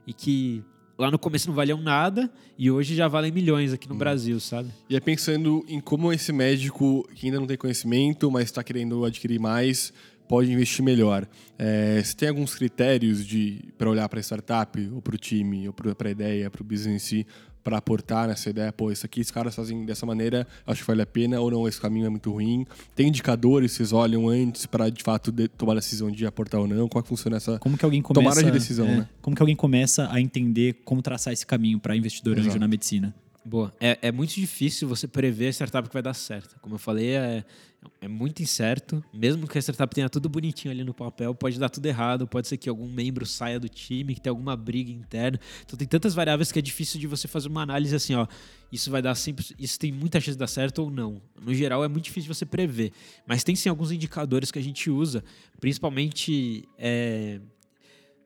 [0.05, 0.63] e que
[0.97, 3.97] lá no começo não valiam nada e hoje já valem milhões aqui no hum.
[3.97, 4.69] Brasil, sabe?
[4.89, 9.05] E é pensando em como esse médico que ainda não tem conhecimento, mas está querendo
[9.05, 9.93] adquirir mais,
[10.27, 11.27] pode investir melhor.
[11.57, 13.25] É, você tem alguns critérios
[13.77, 16.65] para olhar para a startup, ou para o time, ou para a ideia, para o
[16.65, 17.27] business em si,
[17.63, 21.01] para aportar nessa ideia, pô, isso aqui os caras fazem dessa maneira, acho que vale
[21.01, 22.65] a pena, ou não, esse caminho é muito ruim.
[22.95, 26.67] Tem indicadores, vocês olham antes para de fato de, tomar a decisão de aportar ou
[26.67, 26.87] não?
[26.87, 29.09] Como é que funciona essa como que alguém começa, tomada de decisão, é, né?
[29.21, 32.49] Como que alguém começa a entender como traçar esse caminho para investidor Exato.
[32.49, 33.13] anjo na medicina?
[33.43, 33.73] Boa.
[33.79, 36.55] É, é muito difícil você prever a startup que vai dar certo.
[36.61, 37.43] Como eu falei, é,
[38.01, 39.03] é muito incerto.
[39.13, 42.27] Mesmo que a startup tenha tudo bonitinho ali no papel, pode dar tudo errado.
[42.27, 45.39] Pode ser que algum membro saia do time, que tenha alguma briga interna.
[45.65, 48.27] Então tem tantas variáveis que é difícil de você fazer uma análise assim, ó.
[48.71, 49.45] Isso vai dar sempre.
[49.57, 51.21] Isso tem muita chance de dar certo ou não.
[51.41, 52.91] No geral, é muito difícil você prever.
[53.25, 55.23] Mas tem sim alguns indicadores que a gente usa,
[55.59, 56.67] principalmente.
[56.77, 57.39] É,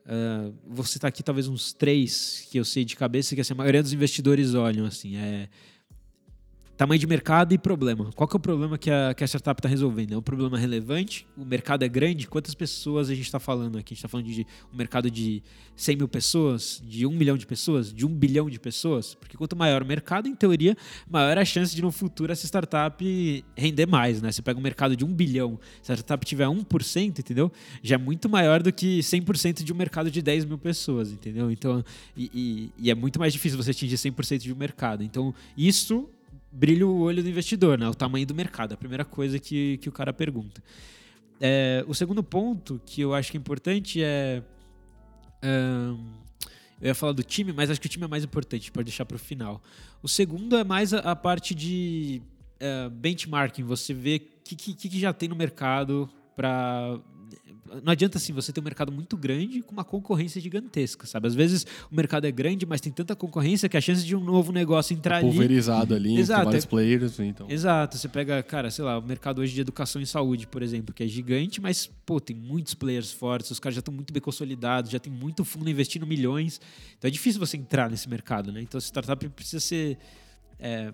[0.06, 3.56] Uh, vou citar aqui talvez uns três que eu sei de cabeça que assim, a
[3.56, 5.48] maioria dos investidores olham assim é
[6.76, 8.12] Tamanho de mercado e problema.
[8.16, 10.16] Qual que é o problema que a, que a startup está resolvendo?
[10.16, 11.28] É um problema relevante?
[11.38, 12.28] O mercado é grande?
[12.28, 13.94] Quantas pessoas a gente está falando aqui?
[13.94, 15.44] A gente está falando de um mercado de
[15.76, 16.82] 100 mil pessoas?
[16.84, 17.94] De 1 milhão de pessoas?
[17.94, 19.14] De 1 bilhão de pessoas?
[19.14, 20.76] Porque quanto maior o mercado, em teoria,
[21.08, 24.32] maior a chance de no futuro essa startup render mais, né?
[24.32, 27.52] Você pega um mercado de 1 bilhão, se a startup tiver 1%, entendeu?
[27.84, 31.52] Já é muito maior do que 100% de um mercado de 10 mil pessoas, entendeu?
[31.52, 31.86] Então,
[32.18, 35.04] e, e, e é muito mais difícil você atingir 100% de um mercado.
[35.04, 36.10] Então, isso
[36.54, 37.90] brilha o olho do investidor, né?
[37.90, 40.64] O tamanho do mercado, a primeira coisa que, que o cara pergunta.
[41.42, 44.44] É, o segundo ponto que eu acho que é importante é.
[45.44, 46.22] Um,
[46.80, 49.06] eu ia falar do time, mas acho que o time é mais importante, pode deixar
[49.06, 49.62] para o final.
[50.02, 52.22] O segundo é mais a, a parte de
[52.62, 57.00] uh, benchmarking, você vê o que, que, que já tem no mercado para
[57.84, 61.28] não adianta assim você ter um mercado muito grande com uma concorrência gigantesca, sabe?
[61.28, 64.24] Às vezes o mercado é grande, mas tem tanta concorrência que a chance de um
[64.24, 66.68] novo negócio entrar tá pulverizado ali, Exato, tem vários é...
[66.68, 67.50] players, então.
[67.50, 70.94] Exato, você pega, cara, sei lá, o mercado hoje de educação e saúde, por exemplo,
[70.94, 74.22] que é gigante, mas pô, tem muitos players fortes, os caras já estão muito bem
[74.22, 76.60] consolidados, já tem muito fundo investindo milhões.
[76.98, 78.62] Então é difícil você entrar nesse mercado, né?
[78.62, 79.98] Então a startup precisa ser
[80.60, 80.94] é,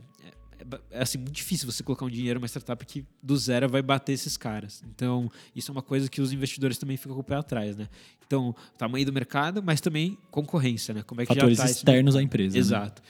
[0.91, 4.13] é assim, muito difícil você colocar um dinheiro numa startup que do zero vai bater
[4.13, 4.83] esses caras.
[4.93, 7.87] Então, isso é uma coisa que os investidores também ficam com o pé atrás, né?
[8.25, 11.03] Então, tamanho do mercado, mas também concorrência, né?
[11.03, 12.53] Como é que Fatores já tá externos à empresa.
[12.53, 12.59] Né?
[12.59, 13.01] Exato.
[13.01, 13.07] Né?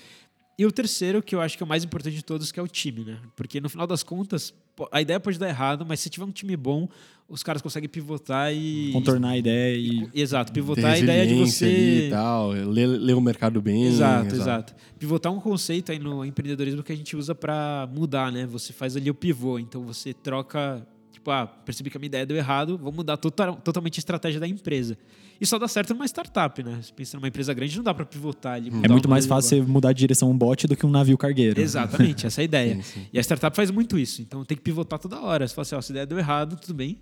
[0.60, 2.62] E o terceiro, que eu acho que é o mais importante de todos, que é
[2.62, 3.18] o time, né?
[3.34, 4.54] Porque no final das contas,
[4.92, 6.90] a ideia pode dar errado, mas se tiver um time bom,
[7.30, 8.92] os caras conseguem pivotar e.
[8.92, 10.10] Contornar a ideia e.
[10.14, 12.08] Exato, pivotar a ideia de você.
[12.08, 13.86] E tal, ler, ler o mercado bem.
[13.86, 14.76] Exato, exato, exato.
[15.00, 18.46] Pivotar um conceito aí no empreendedorismo que a gente usa para mudar, né?
[18.46, 20.86] Você faz ali o pivô, então você troca.
[21.30, 24.40] Tipo, ah, percebi que a minha ideia deu errado, vou mudar total, totalmente a estratégia
[24.40, 24.98] da empresa.
[25.40, 26.80] E só dá certo numa startup, né?
[26.82, 28.72] Você pensa numa empresa grande, não dá para pivotar ali.
[28.84, 31.62] É muito mais fácil você mudar de direção um bote do que um navio cargueiro.
[31.62, 32.76] Exatamente, essa é a ideia.
[32.76, 33.08] Sim, sim.
[33.14, 34.22] E a startup faz muito isso.
[34.22, 35.48] Então tem que pivotar toda hora.
[35.48, 36.98] Você fala assim, ó, se a ideia deu errado, tudo bem.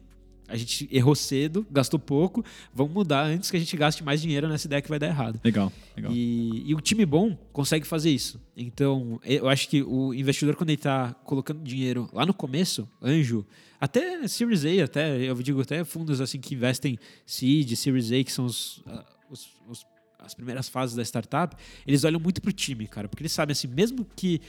[0.47, 4.47] A gente errou cedo, gastou pouco, vamos mudar antes que a gente gaste mais dinheiro
[4.47, 5.39] nessa ideia que vai dar errado.
[5.43, 6.11] Legal, legal.
[6.11, 8.39] E, e o time bom consegue fazer isso.
[8.55, 13.45] Então, eu acho que o investidor, quando ele está colocando dinheiro lá no começo, anjo,
[13.79, 18.31] até Series A, até, eu digo até fundos assim que investem seed, Series A, que
[18.31, 19.85] são os, ah, os, os
[20.19, 21.55] as primeiras fases da startup,
[21.85, 24.41] eles olham muito pro time, cara, porque eles sabem assim, mesmo que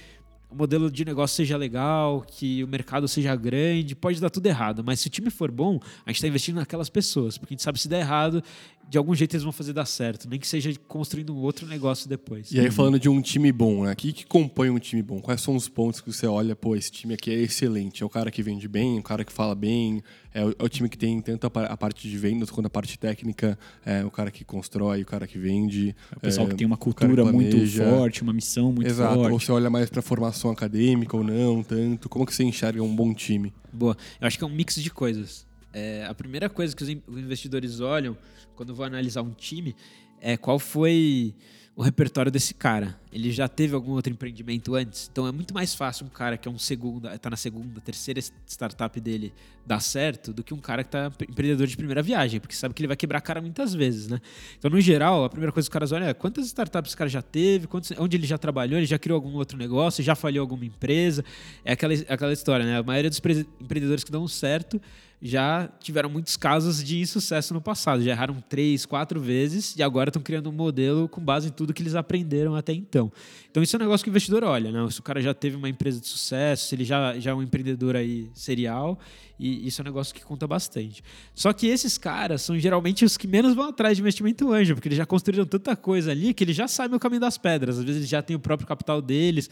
[0.50, 4.82] o modelo de negócio seja legal, que o mercado seja grande, pode dar tudo errado,
[4.82, 7.62] mas se o time for bom, a gente está investindo naquelas pessoas, porque a gente
[7.62, 8.42] sabe se der errado,
[8.88, 12.08] de algum jeito eles vão fazer dar certo, nem que seja construindo um outro negócio
[12.08, 12.50] depois.
[12.50, 13.92] E aí, falando de um time bom, né?
[13.92, 15.20] O que, que compõe um time bom?
[15.20, 18.02] Quais são os pontos que você olha, pô, esse time aqui é excelente?
[18.02, 20.64] É o cara que vende bem, é o cara que fala bem, é o, é
[20.64, 24.02] o time que tem tanto a, a, parte de vendas quanto a parte técnica, é
[24.04, 25.94] o cara que constrói, o cara que vende.
[26.10, 29.14] É o pessoal é, que tem uma cultura muito forte, uma missão muito Exato.
[29.16, 29.32] forte.
[29.32, 32.08] Ou você olha mais para formação acadêmica ou não, tanto.
[32.08, 33.52] Como que você enxerga um bom time?
[33.70, 33.94] Boa.
[34.18, 35.46] Eu acho que é um mix de coisas.
[35.78, 38.18] É, a primeira coisa que os investidores olham
[38.56, 39.76] quando vão analisar um time
[40.20, 41.34] é qual foi
[41.78, 42.98] o repertório desse cara.
[43.12, 45.08] Ele já teve algum outro empreendimento antes?
[45.12, 48.20] Então é muito mais fácil um cara que é um segunda, tá na segunda, terceira
[48.44, 49.32] startup dele
[49.64, 52.82] dar certo do que um cara que tá empreendedor de primeira viagem, porque sabe que
[52.82, 54.20] ele vai quebrar a cara muitas vezes, né?
[54.58, 57.08] Então, no geral, a primeira coisa que os caras olham é quantas startups esse cara
[57.08, 60.40] já teve, quantos, onde ele já trabalhou, ele já criou algum outro negócio, já falhou
[60.40, 61.24] alguma empresa.
[61.64, 62.78] É aquela, aquela história, né?
[62.78, 63.20] A maioria dos
[63.60, 64.80] empreendedores que dão certo
[65.20, 68.02] já tiveram muitos casos de insucesso no passado.
[68.02, 71.74] Já erraram três, quatro vezes e agora estão criando um modelo com base em tudo
[71.74, 73.12] que eles aprenderam até então.
[73.50, 74.90] Então isso é um negócio que o investidor olha, né?
[74.90, 77.42] Se o cara já teve uma empresa de sucesso, se ele já, já é um
[77.42, 78.98] empreendedor aí serial,
[79.38, 81.02] e isso é um negócio que conta bastante.
[81.34, 84.88] Só que esses caras são geralmente os que menos vão atrás de investimento anjo, porque
[84.88, 87.78] eles já construíram tanta coisa ali que eles já sabem o caminho das pedras.
[87.78, 89.50] Às vezes eles já têm o próprio capital deles.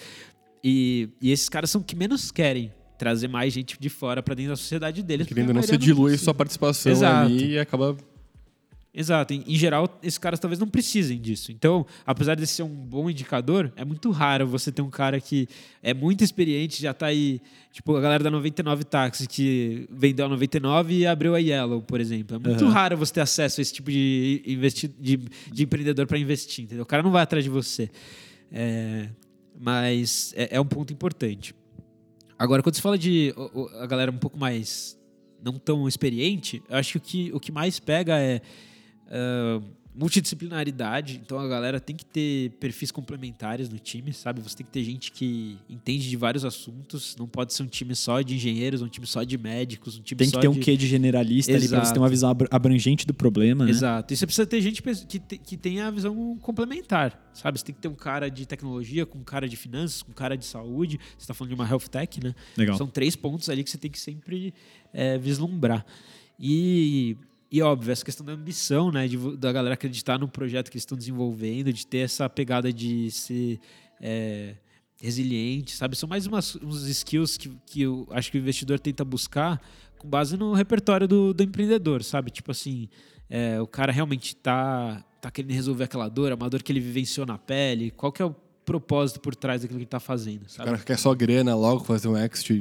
[0.63, 4.53] E, e esses caras são que menos querem trazer mais gente de fora para dentro
[4.53, 5.27] da sociedade deles.
[5.27, 7.27] Querendo não, se dilui sua participação Exato.
[7.27, 7.97] ali e acaba
[8.97, 9.35] Exato.
[9.35, 11.53] Em, em, geral, esses caras talvez não precisem disso.
[11.53, 15.47] Então, apesar de ser um bom indicador, é muito raro você ter um cara que
[15.83, 20.29] é muito experiente, já está aí, tipo, a galera da 99 Táxi, que vendeu a
[20.31, 22.37] 99 e abriu a Yellow, por exemplo.
[22.37, 22.71] É muito uhum.
[22.71, 25.19] raro você ter acesso a esse tipo de, investi de,
[25.53, 26.85] de empreendedor para investir, entendeu?
[26.85, 27.91] O cara não vai atrás de você.
[28.51, 29.11] É,
[29.61, 31.55] Mas é, é um ponto importante.
[32.39, 33.35] Agora, quando você fala de
[33.81, 34.99] a galera um pouco mais
[35.43, 38.41] não tão experiente, eu acho que o que, mais pega é
[39.09, 39.61] ah,
[39.97, 41.21] multidisciplinaridade.
[41.25, 44.41] Então a galera tem que ter perfis complementares no time, sabe?
[44.43, 47.17] Você tem que ter gente que entende de vários assuntos.
[47.19, 50.19] Não pode ser um time só de engenheiros, um time só de médicos, um time
[50.19, 50.61] Tem que ter um de...
[50.61, 52.01] quê de generalista ali pra você ter Exato.
[52.01, 53.71] uma visão abr- abrangente do problema, né?
[53.71, 54.13] Exato.
[54.13, 57.59] E você precisa ter gente que, te- que tenha a visão complementar, sabe?
[57.59, 60.15] Você tem que ter um cara de tecnologia, com um cara de finanças, com um
[60.15, 60.99] cara de saúde.
[61.17, 62.35] Você está falando de uma health tech, né?
[62.57, 62.77] Legal.
[62.77, 64.53] São três pontos ali que você tem que sempre
[64.93, 65.85] é, vislumbrar.
[66.39, 67.17] E,
[67.51, 69.07] e óbvio, essa questão da ambição, né?
[69.07, 73.11] de da galera acreditar no projeto que eles estão desenvolvendo, de ter essa pegada de
[73.11, 73.61] ser
[74.01, 74.57] é,
[75.01, 75.97] resiliente, sabe?
[75.97, 79.61] São mais umas, uns skills que, que eu acho que o investidor tenta buscar
[79.99, 82.31] com base no repertório do, do empreendedor, sabe?
[82.31, 82.89] Tipo assim,
[83.29, 86.81] é, o cara realmente tá, tá querendo resolver aquela dor, é uma dor que ele
[86.81, 88.35] vivenciou na pele, qual que é o
[88.67, 90.65] propósito por trás daquilo que ele tá fazendo, O sabe?
[90.71, 92.61] cara quer só grana logo, fazer um exit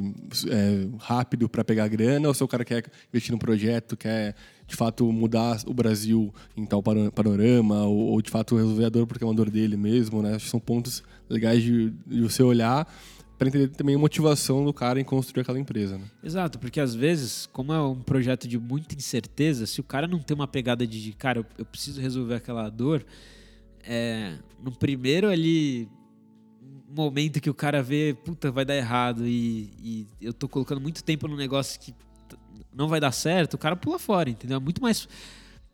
[0.49, 4.35] é, rápido para pegar grana, ou se o cara quer investir num projeto, quer
[4.67, 8.89] de fato mudar o Brasil em tal pano- panorama, ou, ou, de fato resolver a
[8.89, 10.35] dor porque é uma dor dele mesmo, né?
[10.35, 12.87] Acho que são pontos legais de, de você olhar
[13.37, 16.05] para entender também a motivação do cara em construir aquela empresa, né?
[16.23, 20.19] Exato, porque às vezes, como é um projeto de muita incerteza, se o cara não
[20.19, 23.03] tem uma pegada de, cara, eu, eu preciso resolver aquela dor,
[23.87, 25.89] é, no primeiro ali
[26.89, 31.03] momento que o cara vê, puta, vai dar errado e, e eu tô colocando muito
[31.03, 31.93] tempo num negócio que
[32.73, 34.57] não vai dar certo, o cara pula fora, entendeu?
[34.57, 35.07] É muito mais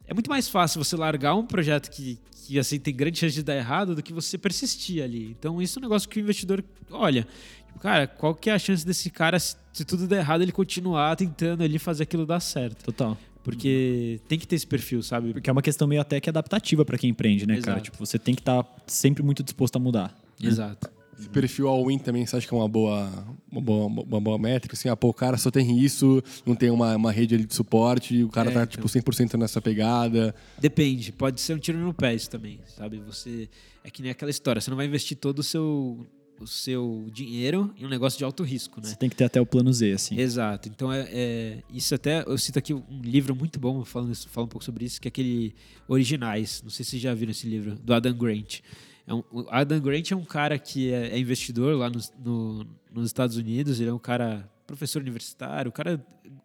[0.05, 3.43] é muito mais fácil você largar um projeto que, que assim tem grande chance de
[3.43, 5.29] dar errado do que você persistir ali.
[5.31, 7.25] Então isso é um negócio que o investidor olha,
[7.65, 10.51] tipo, cara, qual que é a chance desse cara se, se tudo der errado ele
[10.51, 12.83] continuar tentando ali fazer aquilo dar certo?
[12.83, 13.17] Total.
[13.43, 15.33] Porque tem que ter esse perfil, sabe?
[15.33, 17.71] Porque é uma questão meio até que adaptativa pra quem empreende, né, cara?
[17.77, 17.83] Exato.
[17.85, 20.15] Tipo, você tem que estar sempre muito disposto a mudar.
[20.39, 20.47] né?
[20.49, 20.89] Exato.
[21.19, 23.07] Esse perfil all-in também, você acha que é uma boa,
[23.51, 24.75] uma boa, uma boa métrica?
[24.75, 27.53] Assim, ah, pô, o cara só tem isso, não tem uma, uma rede ali de
[27.53, 28.83] suporte, o cara É, tá, então.
[28.83, 30.33] tipo, 100% nessa pegada.
[30.59, 32.99] Depende, pode ser um tiro no pé isso também, sabe?
[33.05, 33.47] Você
[33.83, 36.07] é que nem aquela história, você não vai investir todo o seu
[36.41, 38.87] o seu dinheiro em um negócio de alto risco, né?
[38.89, 40.19] Você tem que ter até o plano Z, assim.
[40.19, 40.67] Exato.
[40.67, 44.45] Então é, é- isso até eu cito aqui um livro muito bom falando isso- fala
[44.45, 45.53] um pouco sobre isso, que é aquele
[45.87, 46.61] Originais.
[46.63, 48.59] Não sei se vocês já viram esse livro do Adam Grant.
[49.05, 52.65] É um- o Adam Grant é um cara que é, é investidor lá nos, no-
[52.93, 53.79] nos Estados Unidos.
[53.79, 55.69] Ele é um cara professor universitário.
[55.69, 56.03] O cara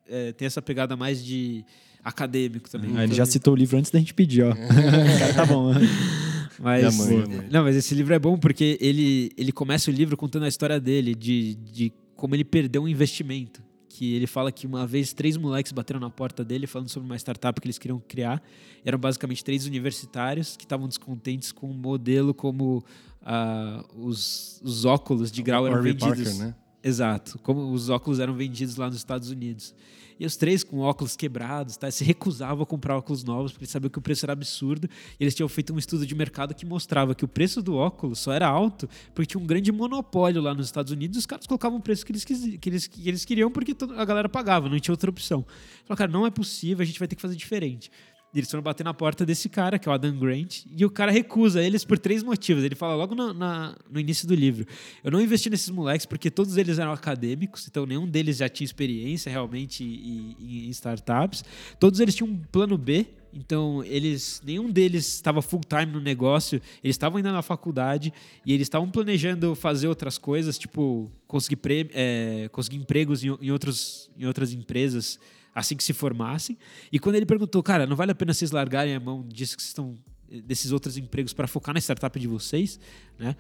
[0.09, 1.65] é, tem essa pegada mais de
[2.03, 2.91] acadêmico também.
[2.91, 4.51] Ah, ele Então, já citou o livro antes da gente pedir, ó.
[4.53, 5.73] o cara tá bom.
[6.59, 7.49] Mas, mãe, mãe.
[7.51, 10.81] não, mas esse livro é bom porque ele, ele começa o livro contando a história
[10.81, 13.63] dele, de, de como ele perdeu um investimento.
[13.89, 17.17] Que ele fala que uma vez três moleques bateram na porta dele falando sobre uma
[17.17, 18.43] startup que eles queriam criar.
[18.85, 22.85] Eram basicamente três universitários que estavam descontentes com o modelo como
[23.23, 26.25] ah, os, os óculos de grau eram Harvey vendidos.
[26.25, 26.55] Parker, né?
[26.83, 29.75] Exato, como os óculos eram vendidos lá nos Estados Unidos.
[30.19, 31.91] E os três com óculos quebrados, tá?
[31.91, 34.89] se recusavam a comprar óculos novos porque eles sabiam que o preço era absurdo.
[35.19, 38.19] E eles tinham feito um estudo de mercado que mostrava que o preço do óculos
[38.19, 41.47] só era alto porque tinha um grande monopólio lá nos Estados Unidos e os caras
[41.47, 44.79] colocavam o preço que eles, que eles, que eles queriam porque a galera pagava, não
[44.79, 45.45] tinha outra opção.
[45.85, 47.91] Falaram, cara, não é possível, a gente vai ter que fazer diferente.
[48.39, 51.11] Eles foram bater na porta desse cara, que é o Adam Grant, e o cara
[51.11, 52.63] recusa eles por três motivos.
[52.65, 54.67] Ele fala logo na- na- no início do livro:
[55.03, 58.65] Eu não investi nesses moleques porque todos eles eram acadêmicos, então nenhum deles já tinha
[58.65, 61.45] experiência realmente em, em- em startups.
[61.81, 66.61] Todos eles tinham um plano B, então eles nenhum deles estava full time no negócio,
[66.83, 68.13] eles estavam ainda na faculdade
[68.45, 73.51] e eles estavam planejando fazer outras coisas, tipo conseguir, pre- é, conseguir empregos em, em
[73.51, 75.19] outros, em outras empresas
[75.57, 76.59] assim que se formassem.
[76.93, 79.63] E quando ele perguntou, cara, não vale a pena vocês largarem a mão disso que
[79.63, 79.97] vocês estão
[80.45, 82.79] desses outros empregos para focar na startup de vocês,
[83.19, 83.35] né?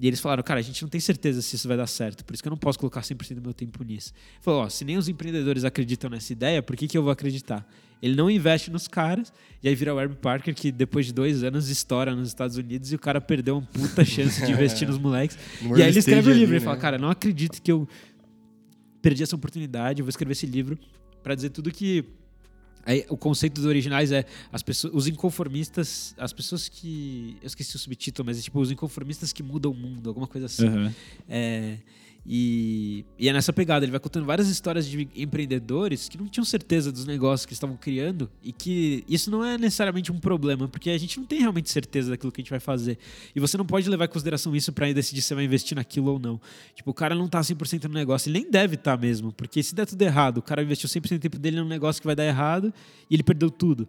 [0.00, 2.32] E eles falaram, cara, a gente não tem certeza se isso vai dar certo, por
[2.32, 4.12] isso que eu não posso colocar 100% do meu tempo nisso.
[4.14, 7.10] Ele falou, ó, se nem os empreendedores acreditam nessa ideia, por que, que eu vou
[7.10, 7.68] acreditar?
[8.00, 11.42] Ele não investe nos caras, e aí vira o Herbie Parker, que depois de dois
[11.42, 14.98] anos estoura nos Estados Unidos, e o cara perdeu uma puta chance de investir nos
[14.98, 15.36] moleques.
[15.60, 16.82] No e aí ele escreve o stage livro, ali, ele fala, né?
[16.82, 17.88] cara, não acredito que eu
[19.02, 20.78] perdi essa oportunidade, eu vou escrever esse livro
[21.28, 22.06] para dizer tudo que
[22.86, 27.36] Aí, o conceito dos originais é as pessoas, os inconformistas, as pessoas que.
[27.42, 30.46] Eu esqueci o subtítulo, mas é tipo os inconformistas que mudam o mundo, alguma coisa
[30.46, 30.66] assim.
[30.66, 30.94] Aham.
[31.28, 31.76] É,
[32.30, 36.44] e, e é nessa pegada, ele vai contando várias histórias de empreendedores que não tinham
[36.44, 40.90] certeza dos negócios que estavam criando e que isso não é necessariamente um problema, porque
[40.90, 42.98] a gente não tem realmente certeza daquilo que a gente vai fazer.
[43.34, 46.18] E você não pode levar em consideração isso para decidir se vai investir naquilo ou
[46.18, 46.38] não.
[46.74, 49.74] Tipo, o cara não tá 100% no negócio, ele nem deve estar mesmo, porque se
[49.74, 52.26] der tudo errado, o cara investiu 100% do tempo dele num negócio que vai dar
[52.26, 52.74] errado
[53.08, 53.88] e ele perdeu tudo.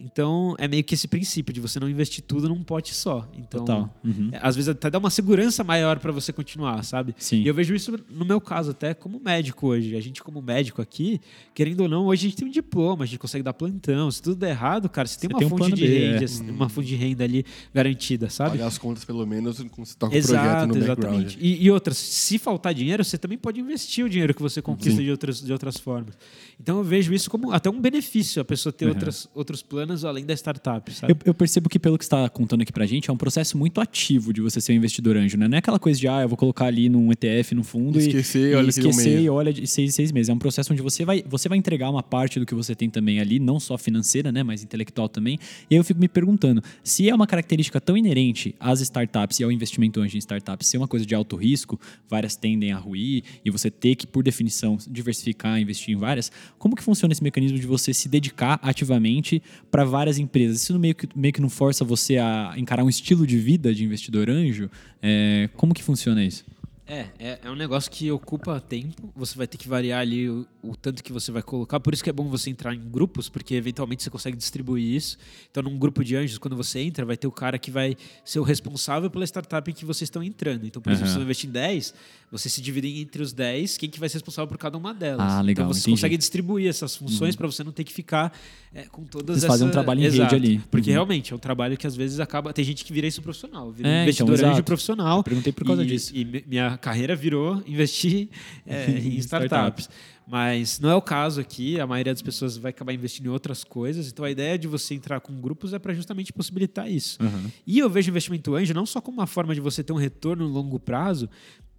[0.00, 3.28] Então, é meio que esse princípio de você não investir tudo num pote só.
[3.36, 3.94] Então, Total.
[4.04, 4.30] Uhum.
[4.32, 7.14] é, às vezes até dá uma segurança maior para você continuar, sabe?
[7.18, 7.42] Sim.
[7.42, 9.94] E eu vejo isso no meu caso até como médico hoje.
[9.96, 11.20] A gente como médico aqui,
[11.54, 14.10] querendo ou não, hoje a gente tem um diploma, a gente consegue dar plantão.
[14.10, 16.24] Se tudo der errado, cara, você tem Você uma tem um fonte de B, renda,
[16.24, 16.50] é.
[16.50, 17.44] uma fonte de renda ali
[17.74, 18.52] garantida, sabe?
[18.52, 20.98] Pagar as contas, pelo menos, quando você toca o projeto Exato, no background.
[20.98, 21.38] exatamente.
[21.40, 24.98] E, e outras, se faltar dinheiro, você também pode investir o dinheiro que você conquista
[24.98, 25.04] Sim.
[25.04, 26.16] de outras, de outras formas.
[26.58, 28.90] Então eu vejo isso como até um benefício a pessoa ter Uhum.
[28.92, 31.12] outras, outros planos além da startup, sabe?
[31.12, 33.56] Eu, eu percebo que, pelo que você está contando aqui pra gente, é um processo
[33.58, 35.48] muito ativo de você ser um investidor anjo, né?
[35.48, 38.06] Não é aquela coisa de, ah, eu vou colocar ali num ETF, no fundo e-
[38.06, 39.20] Esquecer, e, olha esquecer meio.
[39.20, 40.28] e olha de seis, seis meses.
[40.28, 42.88] É um processo onde você vai, você vai entregar uma parte do que você tem
[42.90, 45.38] também ali, não só financeira, né, mas intelectual também.
[45.70, 49.44] E aí eu fico me perguntando, se é uma característica tão inerente às startups e
[49.44, 53.22] ao investimento anjo em startups ser uma coisa de alto risco, várias tendem a ruir
[53.44, 57.58] e você ter que, por definição, diversificar, investir em várias, como que funciona esse mecanismo
[57.58, 60.62] de você se dedicar ativamente para várias empresas?
[60.62, 63.84] Isso meio que, meio que não força você a encarar um estilo de vida de
[63.84, 64.70] investidor anjo?
[65.02, 66.44] É, como que funciona isso?
[66.90, 69.12] É, é, é um negócio que ocupa tempo.
[69.14, 71.78] Você vai ter que variar ali o, o tanto que você vai colocar.
[71.78, 75.16] Por isso que é bom você entrar em grupos, porque eventualmente você consegue distribuir isso.
[75.50, 78.40] Então, num grupo de anjos, quando você entra, vai ter o cara que vai ser
[78.40, 80.66] o responsável pela startup em que vocês estão entrando.
[80.66, 81.94] Então, por exemplo, se você investir em 10,
[82.32, 85.20] vocês se dividem entre os 10, quem que vai ser responsável por cada uma delas.
[85.32, 85.90] Ah, legal, Então, você entendi.
[85.90, 85.96] Uhum.
[85.96, 88.36] consegue distribuir essas funções para você não ter que ficar
[88.74, 89.48] é, com todas Vocês essas...
[89.48, 90.34] fazem um trabalho em rede Exato.
[90.34, 90.58] ali.
[90.70, 90.94] Porque Uhum.
[90.94, 92.52] realmente é um trabalho que às vezes acaba...
[92.52, 94.62] Tem gente que vira isso profissional, vira É, um então, investidor anjo exato.
[94.64, 95.22] profissional.
[95.22, 96.12] Perguntei por causa e, disso.
[96.16, 98.28] E mi- minha carreira virou investir
[98.66, 99.88] é, em Startups.
[100.26, 103.64] Mas não é o caso aqui, a maioria das pessoas vai acabar investindo em outras
[103.64, 104.08] coisas.
[104.08, 107.20] Então a ideia de você entrar com grupos é para justamente possibilitar isso.
[107.20, 107.50] Uhum.
[107.66, 110.46] E eu vejo investimento anjo não só como uma forma de você ter um retorno
[110.46, 111.28] no longo prazo,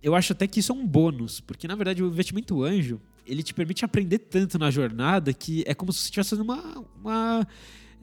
[0.04, 3.44] eu acho até que isso é um bônus, porque na verdade o investimento anjo ele
[3.44, 7.48] te permite aprender tanto na jornada que é como se você estivesse fazendo uma, uma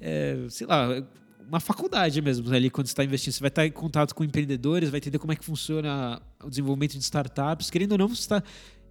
[0.01, 1.03] é, sei lá,
[1.49, 3.33] uma faculdade mesmo ali quando você está investindo.
[3.33, 6.93] Você vai estar em contato com empreendedores, vai entender como é que funciona o desenvolvimento
[6.93, 7.71] de startups.
[7.71, 8.43] Querendo ou não, você está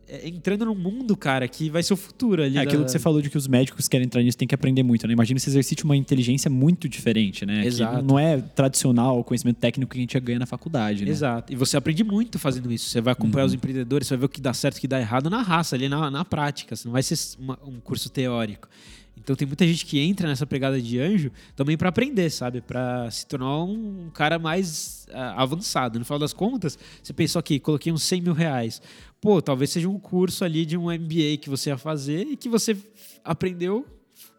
[0.10, 2.58] é, entrando num mundo, cara, que vai ser o futuro ali.
[2.58, 4.48] É aquilo da- que você falou de que os médicos que querem entrar nisso tem
[4.48, 5.12] que aprender muito, né?
[5.12, 7.62] Imagina se exercite uma inteligência muito diferente, né?
[7.62, 8.02] Que Exato.
[8.06, 11.12] não é tradicional o conhecimento técnico que a gente ganha na faculdade, né?
[11.12, 11.52] Exato.
[11.52, 12.90] E você aprende muito fazendo isso.
[12.90, 13.48] Você vai acompanhar Uhum.
[13.48, 15.42] os empreendedores, você vai ver o que dá certo e o que dá errado na
[15.42, 16.74] raça, ali na, na prática.
[16.76, 18.70] Você não vai ser uma- um curso teórico.
[19.18, 22.62] Então tem muita gente que entra nessa pegada de anjo também para aprender, sabe?
[22.62, 26.00] Para se tornar um cara mais ah, avançado.
[26.00, 28.82] No final das contas, você pensou aqui, coloquei uns 100 mil reais.
[29.20, 32.48] Pô, talvez seja um curso ali de um MBA que você ia fazer e que
[32.48, 32.78] você
[33.24, 33.86] aprendeu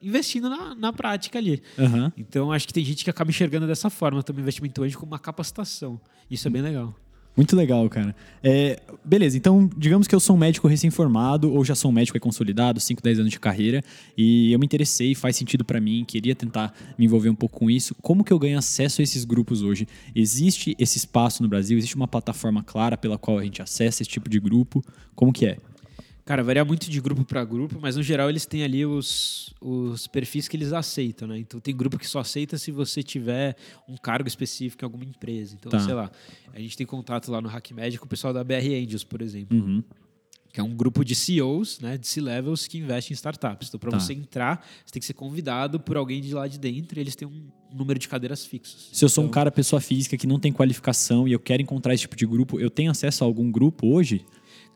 [0.01, 1.63] investindo na, na prática ali.
[1.79, 2.13] Aham.
[2.17, 5.13] Então acho que tem gente que acaba enxergando dessa forma também o investimento anjo como
[5.13, 6.01] uma capacitação.
[6.31, 6.95] Isso é bem legal.
[7.39, 8.17] Muito legal, cara.
[8.43, 12.19] É, beleza, então digamos que eu sou um médico recém-formado ou já sou um médico
[12.19, 13.81] consolidado, 5, 10 anos de carreira,
[14.17, 17.71] e eu me interessei, faz sentido pra mim, queria tentar me envolver um pouco com
[17.71, 17.95] isso.
[18.03, 19.87] Como que eu ganho acesso a esses grupos hoje?
[20.17, 21.79] Existe esse espaço no Brasil?
[21.79, 24.83] Existe uma plataforma clara pela qual a gente acessa esse tipo de grupo?
[25.15, 25.59] Como que é?
[26.29, 30.07] Cara, varia muito de grupo para grupo, mas no geral eles têm ali os, os
[30.07, 31.39] perfis que eles aceitam, né?
[31.39, 33.57] Então tem grupo que só aceita se você tiver
[33.89, 35.57] um cargo específico em alguma empresa.
[35.59, 35.81] Então, Tá.
[35.81, 36.11] sei lá,
[36.53, 39.23] a gente tem contato lá no Hack Médico com o pessoal da BR Angels, por
[39.23, 39.83] exemplo, Uhum.
[40.53, 43.69] que é um grupo de CEOs, né, de C-levels que investem em startups.
[43.69, 43.99] Então, para Tá.
[43.99, 47.17] você entrar, você tem que ser convidado por alguém de lá de dentro e eles
[47.17, 48.91] têm um número de cadeiras fixos.
[48.93, 51.63] Se eu sou um Então, cara, pessoa física, que não tem qualificação e eu quero
[51.63, 54.27] encontrar esse tipo de grupo, eu tenho acesso a algum grupo hoje?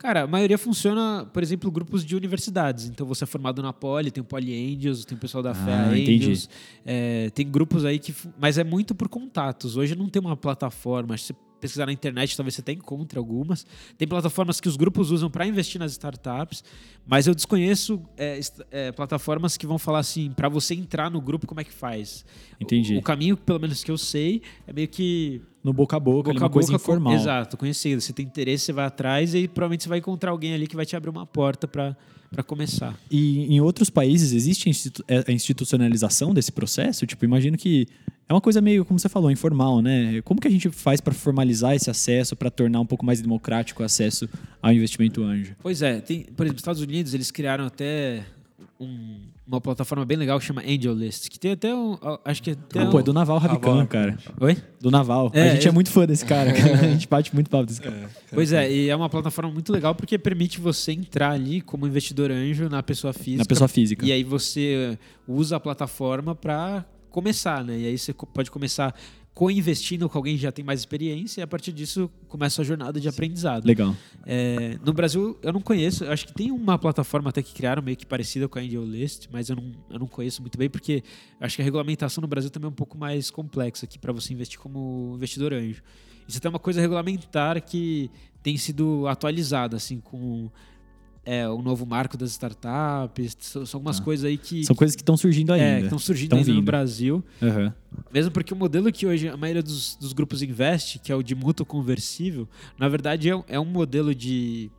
[0.03, 2.87] Cara, a maioria funciona, por exemplo, grupos de universidades.
[2.89, 5.55] Então você é formado na Poli, tem o Poli Angels, tem o pessoal da Ah,
[5.55, 6.25] FEA entendi.
[6.25, 6.49] Angels.
[6.85, 8.13] é, tem grupos aí que.
[8.37, 9.77] Mas é muito por contatos.
[9.77, 11.17] Hoje não tem uma plataforma.
[11.17, 11.33] Você
[11.63, 13.65] pesquisar na internet, talvez você até encontre algumas.
[13.97, 16.65] Tem plataformas que os grupos usam para investir nas startups,
[17.07, 18.41] mas eu desconheço é,
[18.71, 22.25] é, plataformas que vão falar assim, para você entrar no grupo, como é que faz?
[22.61, 22.97] Entendi.
[22.97, 26.33] O, o caminho, pelo menos que eu sei, é meio que No boca a boca,
[26.33, 27.15] boca uma coisa boca com- informal.
[27.15, 28.01] Exato, conhecido.
[28.01, 30.85] Você tem interesse, você vai atrás e provavelmente você vai encontrar alguém ali que vai
[30.85, 31.97] te abrir uma porta para
[32.41, 32.97] começar.
[33.11, 34.71] E em outros países existe
[35.09, 37.05] é, a institucionalização desse processo?
[37.05, 37.89] Tipo, imagino que
[38.29, 40.23] é uma coisa meio, como você falou, informal, né?
[40.23, 43.83] Como que a gente faz para formalizar esse acesso, para tornar um pouco mais democrático
[43.83, 44.29] o acesso
[44.63, 45.55] ao investimento anjo?
[45.63, 48.25] Pois é, tem, por exemplo, nos Estados Unidos eles criaram até
[48.85, 52.51] um- uma plataforma bem legal que chama Angel List, que tem até um, acho que
[52.51, 53.87] até Ah, um- pô, é do Naval Ravikant, Naval.
[53.87, 54.19] cara.
[54.41, 54.57] Oi?
[54.81, 55.31] Do Naval.
[55.35, 56.81] É, a gente é, eu- muito fã desse cara, cara.
[56.87, 58.11] A gente bate muito papo desse cara.
[58.33, 62.31] Pois é, e é uma plataforma muito legal porque permite você entrar ali como investidor
[62.31, 63.39] anjo na pessoa física.
[63.39, 64.05] Na pessoa física.
[64.05, 67.79] E aí você usa a plataforma para começar, né?
[67.79, 68.95] E aí você pode começar
[69.35, 73.01] co-investindo com alguém que já tem mais experiência e a partir disso começa a jornada
[73.01, 73.65] de aprendizado.
[73.65, 73.97] Legal.
[74.27, 77.83] É, no Brasil eu não conheço, eu acho que tem uma plataforma até que criaram
[77.83, 80.69] meio que parecida com a Angel List, mas eu não, eu não conheço muito bem
[80.69, 81.03] porque
[81.41, 84.35] acho que a regulamentação no Brasil também é um pouco mais complexa aqui para você
[84.35, 85.83] investir como investidor anjo.
[86.29, 88.11] Isso é uma coisa regulamentar que
[88.43, 90.51] tem sido atualizada assim com
[91.25, 94.03] é, o novo marco das startups, são, são algumas Ah.
[94.03, 95.65] coisas aí que São coisas que estão surgindo ainda.
[95.65, 96.63] é, que estão surgindo Tão ainda no.
[96.63, 97.25] Brasil.
[97.41, 97.73] Aham.
[98.13, 101.23] Mesmo porque o modelo que hoje a maioria dos, dos grupos investe, que é o
[101.23, 102.49] de mútuo conversível,
[102.79, 104.71] na verdade é, um- é um modelo de,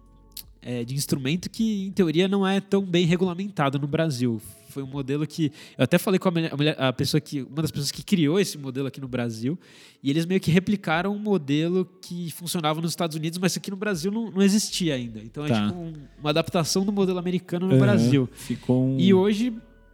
[0.62, 4.42] é, de instrumento que, em teoria, não é tão bem regulamentado no Brasil.
[4.74, 5.52] Foi um modelo que.
[5.78, 7.42] Eu até falei com a, mulher- a pessoa que.
[7.44, 9.58] Uma das pessoas que criou esse modelo aqui no Brasil.
[10.02, 13.78] E eles meio que replicaram um modelo que funcionava nos Estados Unidos, mas aqui no
[13.78, 15.20] Brasil não, não existia ainda.
[15.20, 15.56] Então Tá.
[15.58, 17.82] é tipo um- uma adaptação do modelo americano no Aham.
[17.82, 18.30] Brasil.
[18.34, 19.00] Ficou um...
[19.00, 19.54] E hoje,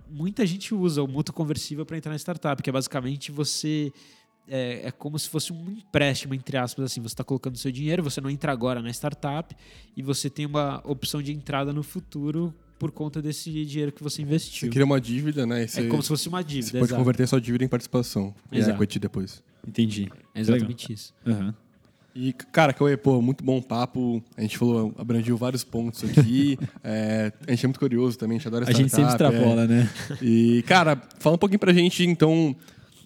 [0.09, 3.91] muita gente usa o mútuo conversível para entrar na startup, que é basicamente você.
[4.51, 6.99] É, é como se fosse um empréstimo, entre aspas, assim.
[7.01, 9.55] Você está colocando seu dinheiro, você não entra agora na startup
[9.95, 14.15] e você tem uma opção de entrada no futuro por conta desse dinheiro que você
[14.17, 14.69] Você investiu.
[14.71, 15.65] cria uma dívida, né?
[15.65, 16.71] E você, É como se fosse uma você dívida.
[16.79, 16.99] pode exato.
[16.99, 18.33] converter sua dívida em participação.
[18.51, 18.75] E Exato.
[18.77, 19.43] equity depois.
[19.67, 20.09] Entendi.
[20.33, 21.13] É exatamente isso.
[21.27, 21.53] Aham.
[22.15, 24.21] E, cara, Cauê, pô, muito bom papo.
[24.35, 26.57] A gente falou, abrangiu vários pontos aqui.
[26.83, 29.37] É, a gente é muito curioso também, a gente adora A gente sempre startup, é.
[29.37, 29.89] extrapola, né?
[30.21, 32.55] E, cara, fala um pouquinho pra gente, então,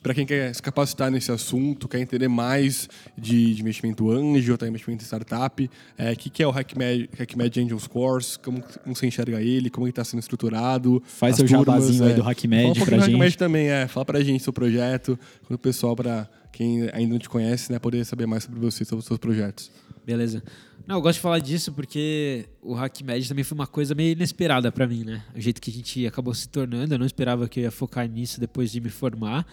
[0.04, 4.68] pra quem quer se capacitar nesse assunto, quer entender mais de, de investimento anjo, tá,
[4.68, 9.08] investimento em startup, o que, que é o HackMed, HackMed Angels Course, como, como você
[9.08, 11.02] enxerga ele, como ele está sendo estruturado.
[11.06, 12.16] Faz seu turmas, jabazinho aí é.
[12.16, 13.16] do HackMed um pouquinho do gente.
[13.16, 13.88] HackMed também, é.
[13.88, 15.18] Fala pra gente seu projeto,
[15.50, 19.00] o pessoal, pra quem ainda não te conhece, né, poder saber mais sobre você, sobre
[19.00, 19.72] os seus projetos.
[20.06, 20.44] Beleza.
[20.86, 24.70] Não, eu gosto de falar disso porque o HackMed também foi uma coisa meio inesperada
[24.70, 25.24] pra mim, né?
[25.34, 28.08] O jeito que a gente acabou se tornando, eu não esperava que eu ia focar
[28.08, 29.48] nisso depois de me formar.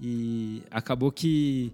[0.00, 1.72] E acabou que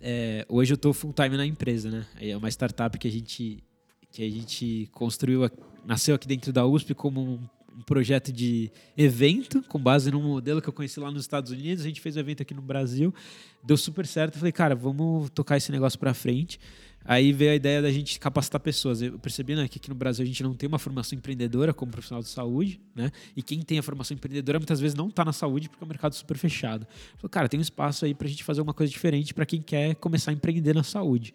[0.00, 2.06] é, hoje eu tô full time na empresa, né?
[2.20, 3.62] É uma startup que a gente,
[4.10, 5.48] que a gente construiu,
[5.84, 7.38] nasceu aqui dentro da USP como um,
[7.76, 11.84] um projeto de evento, com base num modelo que eu conheci lá nos Estados Unidos.
[11.84, 13.14] A gente fez o evento aqui no Brasil,
[13.62, 14.34] deu super certo.
[14.34, 16.58] Eu falei, cara, vamos tocar esse negócio pra frente.
[17.04, 19.00] Aí veio a ideia da gente capacitar pessoas.
[19.00, 21.90] Eu percebi né, que aqui no Brasil a gente não tem uma formação empreendedora como
[21.90, 23.10] profissional de saúde, né?
[23.34, 25.88] E quem tem a formação empreendedora muitas vezes não está na saúde porque é um
[25.88, 26.86] mercado super fechado.
[27.16, 29.62] Falei, cara, tem um espaço aí para a gente fazer uma coisa diferente para quem
[29.62, 31.32] quer começar a empreender na saúde.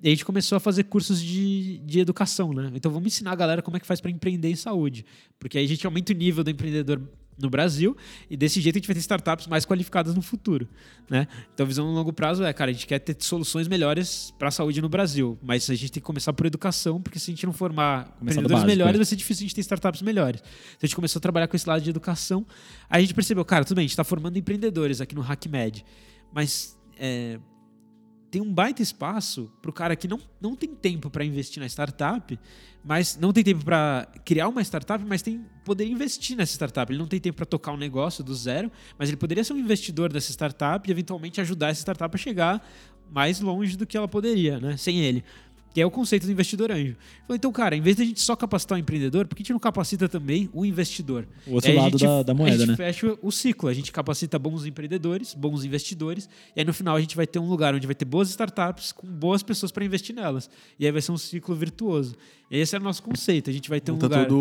[0.00, 2.70] E a gente começou a fazer cursos de, de educação, né?
[2.74, 5.04] Então vamos ensinar a galera como é que faz para empreender em saúde.
[5.38, 7.02] Porque aí a gente aumenta o nível do empreendedor
[7.38, 7.96] no Brasil
[8.28, 10.68] e desse jeito a gente vai ter startups mais qualificadas no futuro,
[11.08, 11.28] né?
[11.54, 14.48] Então a visão no longo prazo é, cara, a gente quer ter soluções melhores para
[14.48, 17.34] a saúde no Brasil, mas a gente tem que começar por educação, porque se a
[17.34, 18.98] gente não formar Começar do empreendedores básico, melhores, é.
[18.98, 20.40] vai ser difícil a gente ter startups melhores.
[20.40, 22.46] Então a gente começou a trabalhar com esse lado de educação.
[22.90, 25.84] Aí a gente percebeu, cara, tudo bem, a gente está formando empreendedores aqui no HackMed,
[26.32, 27.38] mas é,
[28.30, 31.66] tem um baita espaço para o cara que não, não tem tempo para investir na
[31.66, 32.38] startup,
[32.84, 36.90] mas não tem tempo para criar uma startup, mas tem poder investir nessa startup.
[36.90, 39.58] Ele não tem tempo para tocar um negócio do zero, mas ele poderia ser um
[39.58, 42.66] investidor dessa startup e eventualmente ajudar essa startup a chegar
[43.10, 44.76] mais longe do que ela poderia, né?
[44.76, 45.24] Sem ele.
[45.74, 46.96] Que é o conceito do investidor anjo.
[47.26, 49.44] Falei, então, cara, em vez de a gente só capacitar o empreendedor, por que a
[49.44, 51.26] gente não capacita também o investidor?
[51.46, 52.76] O outro aí a lado gente- da, da a moeda, gente né?
[52.76, 53.68] fecha o ciclo.
[53.68, 57.38] A gente capacita bons empreendedores, bons investidores, e aí no final a gente vai ter
[57.38, 60.48] um lugar onde vai ter boas startups com boas pessoas para investir nelas.
[60.78, 62.16] E aí vai ser um ciclo virtuoso.
[62.50, 63.50] E esse é o nosso conceito.
[63.50, 64.26] A gente vai ter um Monta lugar.
[64.26, 64.38] todo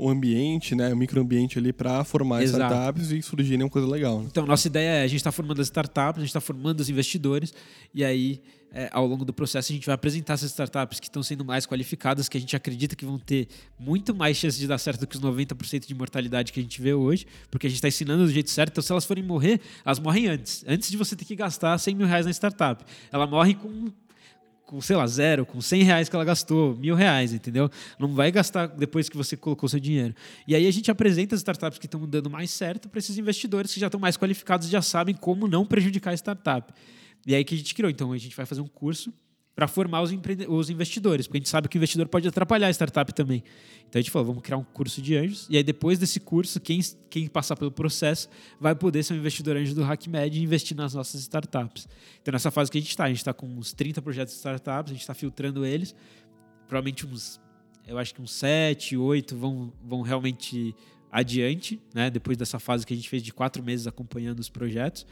[0.00, 2.62] o ambiente, né, o microambiente ali para formar Exato.
[2.62, 4.20] startups e surgirem uma coisa legal.
[4.20, 4.26] Né?
[4.30, 6.88] Então, nossa ideia é a gente está formando as startups, a gente está formando os
[6.88, 7.52] investidores,
[7.92, 8.40] e aí,
[8.72, 11.66] é, ao longo do processo, a gente vai apresentar essas startups que estão sendo mais
[11.66, 13.48] qualificadas, que a gente acredita que vão ter
[13.78, 16.80] muito mais chance de dar certo do que os 90% de mortalidade que a gente
[16.80, 18.72] vê hoje, porque a gente está ensinando do jeito certo.
[18.72, 20.64] Então, se elas forem morrer, elas morrem antes.
[20.68, 22.84] Antes de você ter que gastar 100 mil reais na startup.
[23.12, 23.90] Ela morre com
[24.70, 27.68] com, sei lá, zero, com 100 reais que ela gastou, mil reais, entendeu?
[27.98, 30.14] Não vai gastar depois que você colocou seu dinheiro.
[30.46, 33.74] E aí a gente apresenta as startups que estão dando mais certo para esses investidores
[33.74, 36.72] que já estão mais qualificados e já sabem como não prejudicar a startup.
[37.26, 37.90] E aí que a gente criou.
[37.90, 39.12] Então a gente vai fazer um curso
[39.54, 40.10] para formar os,
[40.48, 43.44] os investidores, porque a gente sabe que o investidor pode atrapalhar a startup também.
[43.88, 46.58] Então a gente falou, vamos criar um curso de anjos, e aí depois desse curso,
[46.60, 50.74] quem, quem passar pelo processo vai poder ser um investidor anjo do HackMed e investir
[50.74, 51.86] nas nossas startups.
[52.22, 54.38] Então nessa fase que a gente está, a gente está com uns 30 projetos de
[54.38, 55.94] startups, a gente está filtrando eles,
[56.66, 57.38] provavelmente uns,
[57.86, 60.74] eu acho que uns 7, 8 vão, vão realmente
[61.12, 62.08] adiante, né?
[62.08, 65.04] depois dessa fase que a gente fez de quatro meses acompanhando os projetos.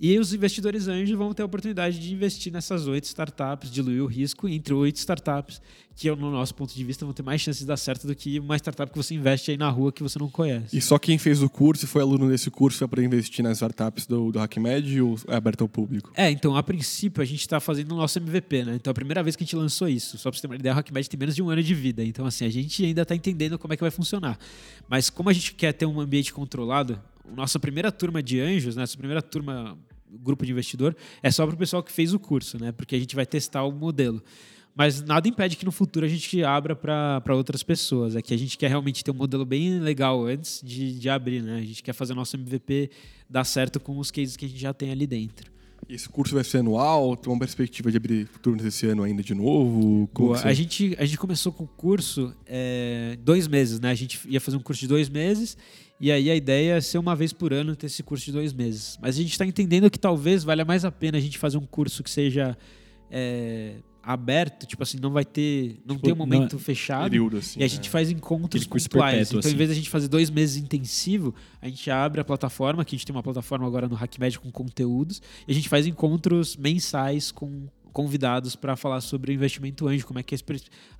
[0.00, 4.06] E os investidores anjos vão ter a oportunidade de investir nessas oito startups, diluir o
[4.06, 5.60] risco entre oito startups,
[5.96, 8.38] que, no nosso ponto de vista, vão ter mais chances de dar certo do que
[8.38, 10.76] uma startup que você investe aí na rua que você não conhece.
[10.76, 13.56] E só quem fez o curso e foi aluno desse curso é para investir nas
[13.56, 16.12] startups do, do HackMed ou é aberto ao público?
[16.14, 18.76] É, então, a princípio, a gente está fazendo o nosso MVP, né?
[18.76, 20.72] Então, a primeira vez que a gente lançou isso, só para você ter uma ideia,
[20.72, 22.04] o HackMed tem menos de um ano de vida.
[22.04, 24.38] Então, assim, a gente ainda está entendendo como é que vai funcionar.
[24.88, 27.00] Mas como a gente quer ter um ambiente controlado,
[27.34, 28.82] nossa primeira turma de anjos, né?
[28.82, 29.76] Nossa primeira turma
[30.12, 32.72] grupo de investidor, é só para o pessoal que fez o curso, né?
[32.72, 34.22] Porque a gente vai testar o modelo.
[34.78, 38.14] Mas nada impede que no futuro a gente abra para outras pessoas.
[38.14, 41.42] É que a gente quer realmente ter um modelo bem legal antes de, de abrir,
[41.42, 41.56] né?
[41.56, 42.88] A gente quer fazer o nosso MVP
[43.28, 45.50] dar certo com os cases que a gente já tem ali dentro.
[45.88, 47.16] Esse curso vai ser anual?
[47.16, 50.08] Tem uma perspectiva de abrir turnos esse ano ainda de novo?
[50.14, 53.90] Boa, a, gente, a gente começou com o curso é, dois meses, né?
[53.90, 55.56] A gente ia fazer um curso de dois meses
[56.00, 58.52] e aí a ideia é ser uma vez por ano ter esse curso de dois
[58.52, 58.98] meses.
[59.00, 61.66] Mas a gente está entendendo que talvez valha mais a pena a gente fazer um
[61.66, 62.56] curso que seja
[63.10, 63.76] é,
[64.08, 67.10] aberto, tipo assim, não vai ter, não tipo, tem um momento não, fechado.
[67.10, 67.68] Período, assim, e a é.
[67.68, 68.88] gente faz encontros com clients.
[68.88, 69.50] Perpétuo, então, assim.
[69.50, 72.94] em vez de a gente fazer dois meses intensivo, a gente abre a plataforma, que
[72.94, 76.56] a gente tem uma plataforma agora no HackMed com conteúdos, e a gente faz encontros
[76.56, 80.38] mensais com convidados para falar sobre o investimento anjo, como é que é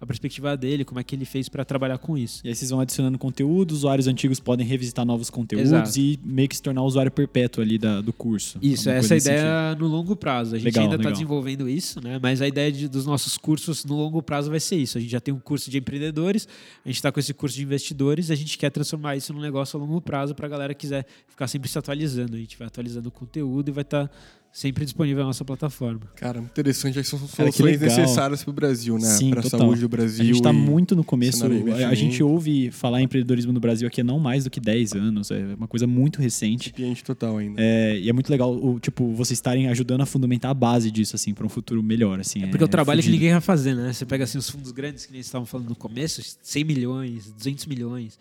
[0.01, 2.41] a perspectiva dele, como é que ele fez para trabalhar com isso.
[2.45, 5.99] E aí vocês vão adicionando conteúdo, usuários antigos podem revisitar novos conteúdos Exato.
[5.99, 8.59] e meio que se tornar usuário perpétuo ali da, do curso.
[8.61, 10.55] Isso, essa é ideia no longo prazo.
[10.55, 12.19] A gente legal, ainda está desenvolvendo isso, né?
[12.21, 14.99] Mas a ideia de, dos nossos cursos no longo prazo vai ser isso.
[14.99, 16.49] A gente já tem um curso de empreendedores,
[16.85, 19.79] a gente está com esse curso de investidores, a gente quer transformar isso num negócio
[19.79, 22.37] a longo prazo para a galera que quiser ficar sempre se atualizando.
[22.37, 24.15] A gente vai atualizando o conteúdo e vai estar tá
[24.53, 26.01] sempre disponível na nossa plataforma.
[26.17, 27.03] Cara, interessante.
[27.05, 29.17] São soluções necessárias para o Brasil, né?
[29.31, 30.23] Para a saúde do Brasil.
[30.23, 31.45] A gente está muito no começo.
[31.47, 34.93] A gente ouve falar em empreendedorismo no Brasil aqui há não mais do que 10
[34.95, 35.31] anos.
[35.31, 36.73] É uma coisa muito recente.
[36.73, 37.61] Cliente total ainda.
[37.61, 41.15] É, e é muito legal, o, tipo, vocês estarem ajudando a fundamentar a base disso,
[41.15, 42.43] assim, para um futuro melhor, assim.
[42.43, 43.93] É porque é, o trabalho que ninguém vai fazer, né?
[43.93, 47.67] Você pega, assim, os fundos grandes que nem estavam falando no começo, 100 milhões, 200
[47.67, 48.19] milhões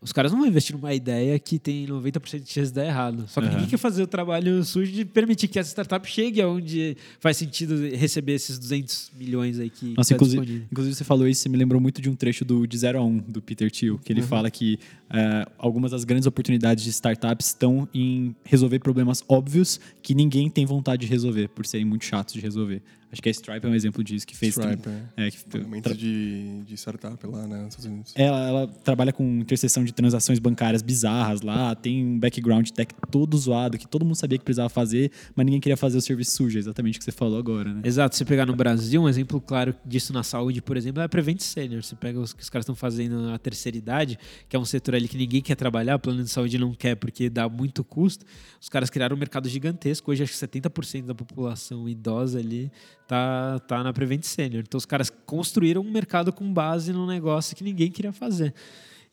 [0.00, 3.24] os caras não vão investir numa ideia que tem 90% de chance de dar errado.
[3.28, 3.54] Só que uhum.
[3.54, 7.88] ninguém quer fazer o trabalho sujo de permitir que essa startup chegue aonde faz sentido
[7.96, 11.56] receber esses 200 milhões aí que Nossa, tá inclusive, inclusive, você falou isso, você me
[11.56, 14.12] lembrou muito de um trecho do De 0 a 1, um, do Peter Thiel, que
[14.12, 14.26] ele uhum.
[14.26, 14.78] fala que
[15.10, 20.64] uh, algumas das grandes oportunidades de startups estão em resolver problemas óbvios que ninguém tem
[20.64, 22.82] vontade de resolver, por serem muito chatos de resolver.
[23.10, 24.56] Acho que a Stripe é um exemplo disso, que fez...
[24.56, 25.26] Stripe, é.
[25.26, 25.94] é que, tra...
[25.94, 28.12] de, de startup lá, né, nos Estados Unidos.
[28.14, 33.36] Ela, ela trabalha com interseção de transações bancárias bizarras lá, tem um background tech todo
[33.36, 36.58] zoado, que todo mundo sabia que precisava fazer, mas ninguém queria fazer o serviço sujo,
[36.58, 37.80] exatamente o que você falou agora, né?
[37.84, 41.08] Exato, se pegar no Brasil, um exemplo claro disso na saúde, por exemplo, é a
[41.08, 41.82] Prevent Senior.
[41.82, 44.94] Você pega os que os caras estão fazendo na terceira idade, que é um setor
[44.94, 48.24] ali que ninguém quer trabalhar, o plano de saúde não quer porque dá muito custo.
[48.60, 52.70] Os caras criaram um mercado gigantesco, hoje acho que 70% da população idosa ali
[53.08, 54.62] tá, tá na Prevent Senior.
[54.62, 58.54] Então os caras construíram um mercado com base num negócio que ninguém queria fazer.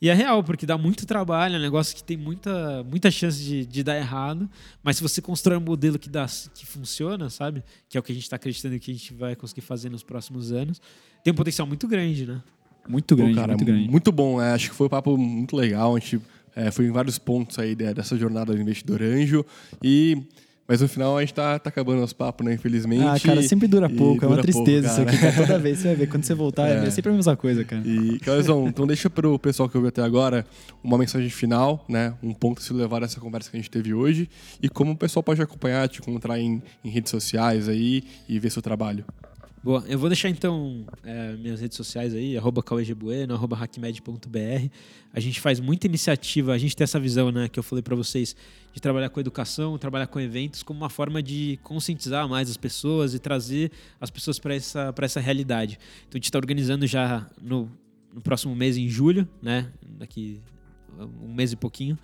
[0.02, 3.42] E é real, porque dá muito trabalho, é um negócio que tem muita, muita chance
[3.42, 4.48] de, de dar errado,
[4.84, 7.64] mas se você constrói um modelo que, dá, que funciona, sabe?
[7.88, 10.04] Que é o que a gente está acreditando que a gente vai conseguir fazer nos
[10.04, 10.82] próximos anos,
[11.24, 12.44] tem um potencial muito grande, né?
[12.88, 13.90] Muito grande, Pô, cara, muito grande.
[13.90, 16.22] Muito bom, é, acho que foi um papo muito legal, a gente
[16.54, 19.46] é, foi em vários pontos aí dessa jornada do investidor anjo
[19.82, 20.28] e
[20.68, 22.54] mas no final a gente tá, tá acabando os papos, né?
[22.54, 23.04] Infelizmente.
[23.04, 24.26] Ah, cara, sempre dura pouco.
[24.26, 25.48] É uma tristeza pouco, isso aqui, cara.
[25.48, 26.08] Toda vez você vai ver.
[26.08, 27.84] Quando você voltar, é, é sempre a mesma coisa, cara.
[27.86, 30.46] E, Clarizão, então deixa pro pessoal que ouviu até agora
[30.84, 32.14] uma mensagem final, né?
[32.24, 34.28] Um ponto a se levar dessa conversa que a gente teve hoje.
[34.62, 38.50] E como o pessoal pode acompanhar, te encontrar em, em redes sociais aí e ver
[38.50, 39.06] seu trabalho.
[39.66, 44.70] Boa, eu vou deixar então é, minhas redes sociais aí, arroba cauegebueno, arroba hackmed.br.
[45.12, 47.96] A gente faz muita iniciativa, a gente tem essa visão, né, que eu falei para
[47.96, 48.36] vocês,
[48.72, 53.16] de trabalhar com educação, trabalhar com eventos como uma forma de conscientizar mais as pessoas
[53.16, 55.80] e trazer as pessoas para essa, essa realidade.
[56.02, 57.68] Então a gente está organizando já no,
[58.14, 60.42] no próximo mês, em julho, né, daqui
[61.24, 61.98] um mês e pouquinho,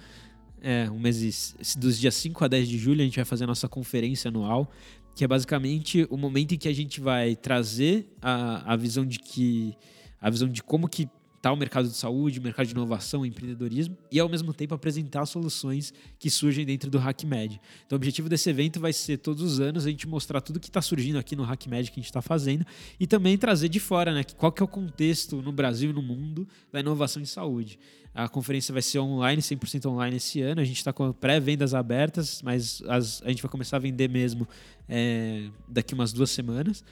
[0.64, 3.48] é, um mês dos dias 5 a 10 de julho, a gente vai fazer a
[3.48, 4.72] nossa conferência anual
[5.16, 9.20] que é basicamente o momento em que a gente vai trazer a, a visão de
[9.20, 9.76] que
[10.20, 11.10] a visão de como que
[11.42, 15.26] está o mercado de saúde, o mercado de inovação, empreendedorismo e ao mesmo tempo apresentar
[15.26, 17.60] soluções que surgem dentro do HackMed.
[17.84, 20.68] Então o objetivo desse evento vai ser todos os anos a gente mostrar tudo que
[20.68, 22.64] está surgindo aqui no HackMed que a gente está fazendo
[23.00, 26.02] e também trazer de fora, né, qual que é o contexto no Brasil e no
[26.04, 27.80] mundo da inovação em saúde.
[28.14, 30.62] A conferência vai ser online, 100% online esse ano.
[30.62, 34.48] A gente está com pré-vendas abertas, mas as, a gente vai começar a vender mesmo
[34.88, 36.84] é, daqui umas duas semanas.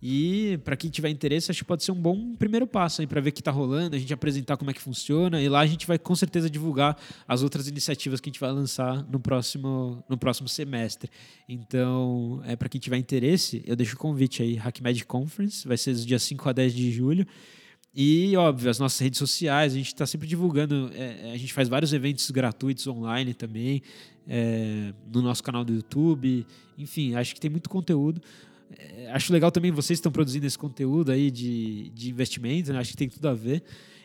[0.00, 3.20] E para quem tiver interesse, acho que pode ser um bom primeiro passo aí para
[3.20, 5.66] ver o que está rolando, a gente apresentar como é que funciona e lá a
[5.66, 6.96] gente vai com certeza divulgar
[7.26, 11.10] as outras iniciativas que a gente vai lançar no próximo, no próximo semestre.
[11.48, 15.92] Então, é para quem tiver interesse, eu deixo o convite aí, HackMed Conference, vai ser
[15.92, 17.26] dos dias 5 a 10 de julho.
[17.92, 20.88] E, óbvio, as nossas redes sociais, a gente está sempre divulgando.
[20.94, 23.82] É, a gente faz vários eventos gratuitos online também,
[24.24, 26.46] é, no nosso canal do YouTube.
[26.76, 28.22] Enfim, acho que tem muito conteúdo.
[28.76, 32.78] É, acho legal também vocês estão produzindo esse conteúdo aí de, de investimento, né?
[32.78, 33.62] acho que tem tudo a ver.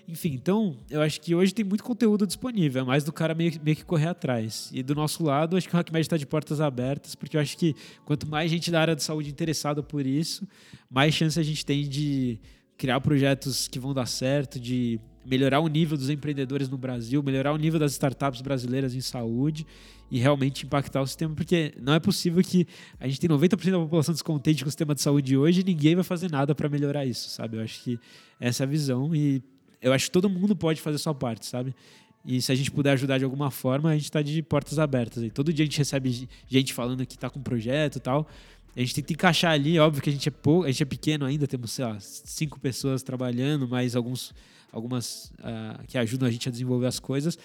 [0.08, 3.54] Enfim, então, eu acho que hoje tem muito conteúdo disponível, é mais do cara meio,
[3.64, 4.70] meio que correr atrás.
[4.74, 7.58] E do nosso lado, acho que o HackMed está de portas abertas, porque eu acho
[7.58, 10.46] que quanto mais gente da área de saúde interessada por isso,
[10.90, 12.38] mais chance a gente tem de
[12.78, 17.54] criar projetos que vão dar certo, de melhorar o nível dos empreendedores no Brasil, melhorar
[17.54, 19.66] o nível das startups brasileiras em saúde
[20.14, 22.68] e realmente impactar o sistema, porque não é possível que
[23.00, 25.96] a gente tem 90% da população descontente com o sistema de saúde hoje e ninguém
[25.96, 27.58] vai fazer nada para melhorar isso, sabe?
[27.58, 28.00] Eu acho que
[28.40, 29.42] essa é a visão e
[29.82, 31.76] eu acho que todo mundo pode fazer sua parte, sabe?
[32.24, 35.24] E se a gente puder ajudar de alguma forma, a gente está de portas abertas.
[35.24, 38.30] E todo dia a gente recebe gente falando que está com projeto e tal.
[38.76, 41.26] A gente tenta encaixar ali, óbvio que a gente é pouco, a gente é pequeno
[41.26, 44.32] ainda, temos, sei lá, cinco pessoas trabalhando, mais alguns,
[44.72, 47.36] algumas uh, que ajudam a gente a desenvolver as coisas.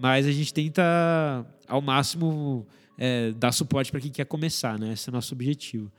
[0.00, 4.92] Mas a gente tenta, ao máximo, é, dar suporte para quem quer começar, né?
[4.92, 5.90] Esse é o nosso objetivo.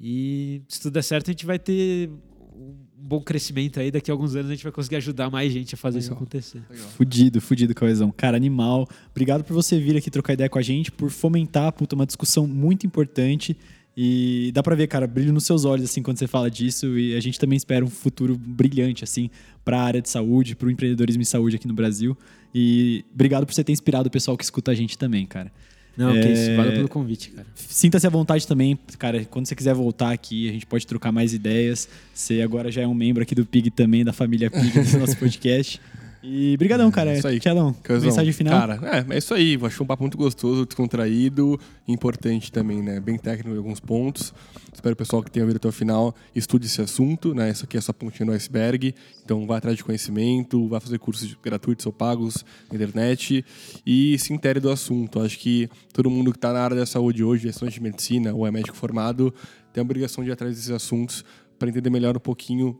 [0.00, 2.10] E se tudo der certo, a gente vai ter
[2.54, 3.90] um bom crescimento aí.
[3.90, 6.06] Daqui a alguns anos a gente vai conseguir ajudar mais gente a fazer Legal.
[6.06, 6.62] isso acontecer.
[6.68, 6.88] Legal.
[6.90, 8.12] Fudido, fudido, Coesão.
[8.16, 8.88] Cara, animal.
[9.10, 12.46] Obrigado por você vir aqui trocar ideia com a gente, por fomentar puta, uma discussão
[12.46, 13.56] muito importante.
[14.00, 16.96] E dá pra ver, cara, brilho nos seus olhos, assim, quando você fala disso.
[16.96, 19.28] E a gente também espera um futuro brilhante, assim,
[19.64, 22.16] pra área de saúde, pro empreendedorismo em saúde aqui no Brasil.
[22.54, 25.52] E obrigado por você ter inspirado o pessoal que escuta a gente também, cara.
[25.96, 26.20] Não, é...
[26.20, 26.54] que isso.
[26.54, 27.46] Valeu pelo convite, cara.
[27.56, 29.24] Sinta-se à vontade também, cara.
[29.24, 31.88] Quando você quiser voltar aqui, a gente pode trocar mais ideias.
[32.14, 35.16] Você agora já é um membro aqui do PIG também, da família PIG do nosso
[35.18, 35.80] podcast.
[36.22, 37.12] E brigadão, cara.
[37.14, 37.38] É isso aí.
[37.38, 37.74] Tchadão.
[37.88, 38.58] Mensagem final?
[38.58, 39.58] Cara, é, é isso aí.
[39.62, 42.98] Achei um papo muito gostoso, descontraído, importante também, né?
[43.00, 44.34] Bem técnico em alguns pontos.
[44.72, 47.50] Espero o pessoal que tenha ouvido até o final estude esse assunto, né?
[47.50, 48.94] Isso aqui é só pontinha no iceberg.
[49.24, 53.44] Então, vai atrás de conhecimento, vai fazer cursos gratuitos ou pagos na internet
[53.86, 55.20] e se intere do assunto.
[55.20, 58.34] Acho que todo mundo que está na área da saúde hoje, é estudante de medicina
[58.34, 59.32] ou é médico formado,
[59.72, 61.24] tem a obrigação de ir atrás desses assuntos
[61.58, 62.78] para entender melhor um pouquinho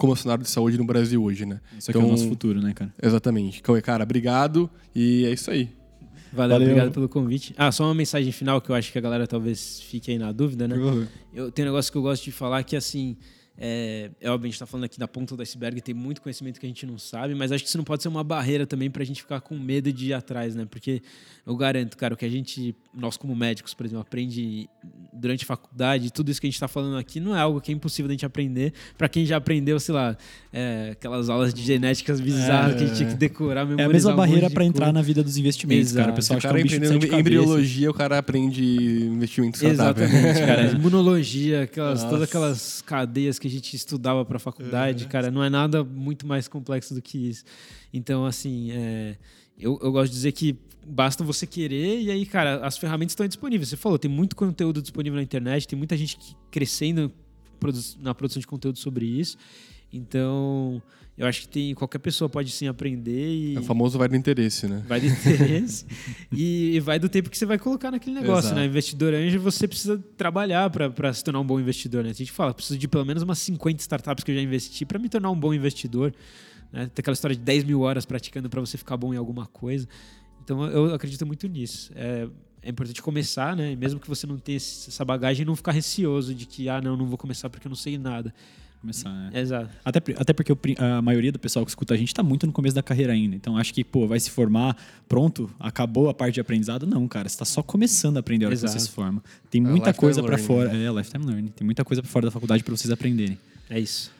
[0.00, 1.60] como é o cenário de saúde no Brasil hoje, né?
[1.78, 2.92] Isso aqui então, é o nosso futuro, né, cara?
[3.00, 3.60] Exatamente.
[3.60, 5.68] Cauê, cara, obrigado e é isso aí.
[6.32, 7.54] Valeu, Valeu, obrigado pelo convite.
[7.58, 10.32] Ah, só uma mensagem final que eu acho que a galera talvez fique aí na
[10.32, 10.76] dúvida, né?
[10.76, 11.06] Uhum.
[11.34, 13.16] Eu tenho um negócio que eu gosto de falar que, assim,
[13.58, 16.58] é, é óbvio, a gente está falando aqui da ponta do iceberg, tem muito conhecimento
[16.58, 18.90] que a gente não sabe, mas acho que isso não pode ser uma barreira também
[18.90, 20.66] para a gente ficar com medo de ir atrás, né?
[20.68, 21.02] Porque
[21.46, 24.68] eu garanto, cara, o que a gente, nós como médicos, por exemplo, aprende
[25.12, 27.70] durante a faculdade, tudo isso que a gente está falando aqui não é algo que
[27.70, 28.72] é impossível da gente aprender.
[28.96, 30.16] Para quem já aprendeu, sei lá,
[30.52, 33.86] é, aquelas aulas de genéticas bizarras é, que a gente tinha que decorar, memorizar.
[33.86, 36.00] É a mesma barreira para entrar na vida dos investimentos, Exato.
[36.00, 36.12] cara.
[36.12, 40.40] O pessoal o cara acha que é um bicho embriologia, o cara aprende investimentos Exatamente,
[40.40, 40.70] cara.
[40.70, 45.08] Imunologia, aquelas, todas aquelas cadeias que a gente estudava para a faculdade, é.
[45.08, 47.44] cara, não é nada muito mais complexo do que isso.
[47.92, 49.16] Então, assim, é,
[49.58, 53.26] eu, eu gosto de dizer que basta você querer e aí, cara, as ferramentas estão
[53.26, 53.68] disponíveis.
[53.68, 56.18] Você falou, tem muito conteúdo disponível na internet, tem muita gente
[56.50, 57.12] crescendo
[57.98, 59.36] na produção de conteúdo sobre isso.
[59.92, 60.82] Então,
[61.20, 64.16] eu acho que tem qualquer pessoa pode sim aprender e é o famoso vai do
[64.16, 64.82] interesse, né?
[64.88, 65.84] Vai do interesse
[66.32, 68.54] e, e, vai do tempo que você vai colocar naquele negócio, Exato.
[68.54, 68.64] né?
[68.64, 72.10] Investidor anjo, você precisa trabalhar para se tornar um bom investidor, né?
[72.10, 74.98] A gente fala, preciso de pelo menos umas 50 startups que eu já investi para
[74.98, 76.14] me tornar um bom investidor.
[76.72, 76.86] Né?
[76.94, 79.86] Tem aquela história de 10 mil horas praticando para você ficar bom em alguma coisa.
[80.42, 81.92] Então eu acredito muito nisso.
[81.96, 82.28] É,
[82.62, 83.76] é importante começar, né?
[83.76, 87.06] Mesmo que você não tenha essa bagagem, não ficar receoso de que, ah, não, não
[87.06, 88.32] vou começar porque eu não sei nada
[88.80, 89.30] começar, né?
[89.40, 89.70] Exato.
[89.84, 92.74] Até, até porque a maioria do pessoal que escuta a gente está muito no começo
[92.74, 93.36] da carreira ainda.
[93.36, 94.76] Então acho que, pô, vai se formar,
[95.08, 96.86] pronto, acabou a parte de aprendizado.
[96.86, 98.72] Não, cara, você está só começando a aprender a hora Exato.
[98.72, 99.22] que você se forma.
[99.50, 100.74] Tem é muita é coisa para fora.
[100.74, 101.48] É, lifetime learning.
[101.48, 103.38] Tem muita coisa para fora da faculdade para vocês aprenderem.
[103.68, 104.10] É isso.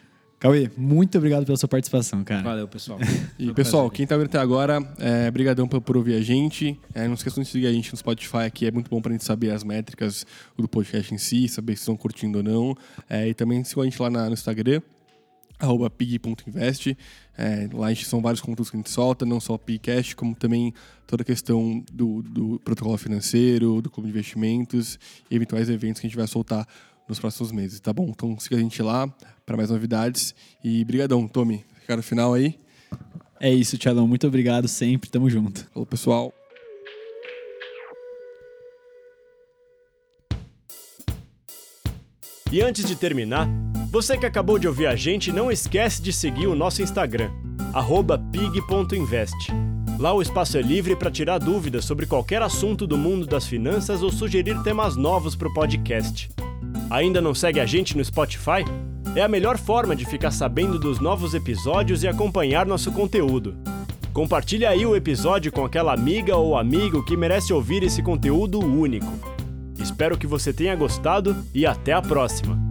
[0.40, 2.42] Cauê, muito obrigado pela sua participação, cara.
[2.42, 2.98] Valeu, pessoal.
[3.38, 6.80] e, pessoal, quem tá vendo até agora, é, brigadão por, por ouvir a gente.
[6.94, 9.22] É, não esqueçam de seguir a gente no Spotify aqui, é muito bom pra gente
[9.22, 10.26] saber as métricas
[10.56, 12.74] do podcast em si, saber se estão curtindo ou não.
[13.06, 14.80] É, e também sigam a gente lá na, no Instagram,
[15.58, 16.96] arroba pig.invest.
[17.36, 20.16] É, lá a gente, são vários conteúdos que a gente solta, não só o Pigcast,
[20.16, 20.72] como também
[21.06, 24.98] toda a questão do, do protocolo financeiro, do clube de investimentos
[25.30, 26.66] e eventuais eventos que a gente vai soltar
[27.10, 28.06] nos próximos meses, tá bom?
[28.08, 29.12] Então siga a gente lá
[29.44, 30.34] para mais novidades
[30.64, 31.64] e brigadão, Tommy.
[31.80, 32.58] Recado final aí.
[33.40, 34.06] É isso, Tchalão.
[34.06, 35.10] Muito obrigado sempre.
[35.10, 35.66] Tamo junto.
[35.72, 36.32] Falou, pessoal.
[42.52, 43.48] E antes de terminar,
[43.90, 47.30] você que acabou de ouvir a gente, não esquece de seguir o nosso Instagram,
[48.32, 49.52] pig.invest.
[49.98, 54.02] Lá o espaço é livre para tirar dúvidas sobre qualquer assunto do mundo das finanças
[54.02, 56.28] ou sugerir temas novos para o podcast.
[56.90, 58.64] Ainda não segue a gente no Spotify?
[59.14, 63.56] É a melhor forma de ficar sabendo dos novos episódios e acompanhar nosso conteúdo.
[64.12, 69.12] Compartilhe aí o episódio com aquela amiga ou amigo que merece ouvir esse conteúdo único.
[69.78, 72.69] Espero que você tenha gostado e até a próxima!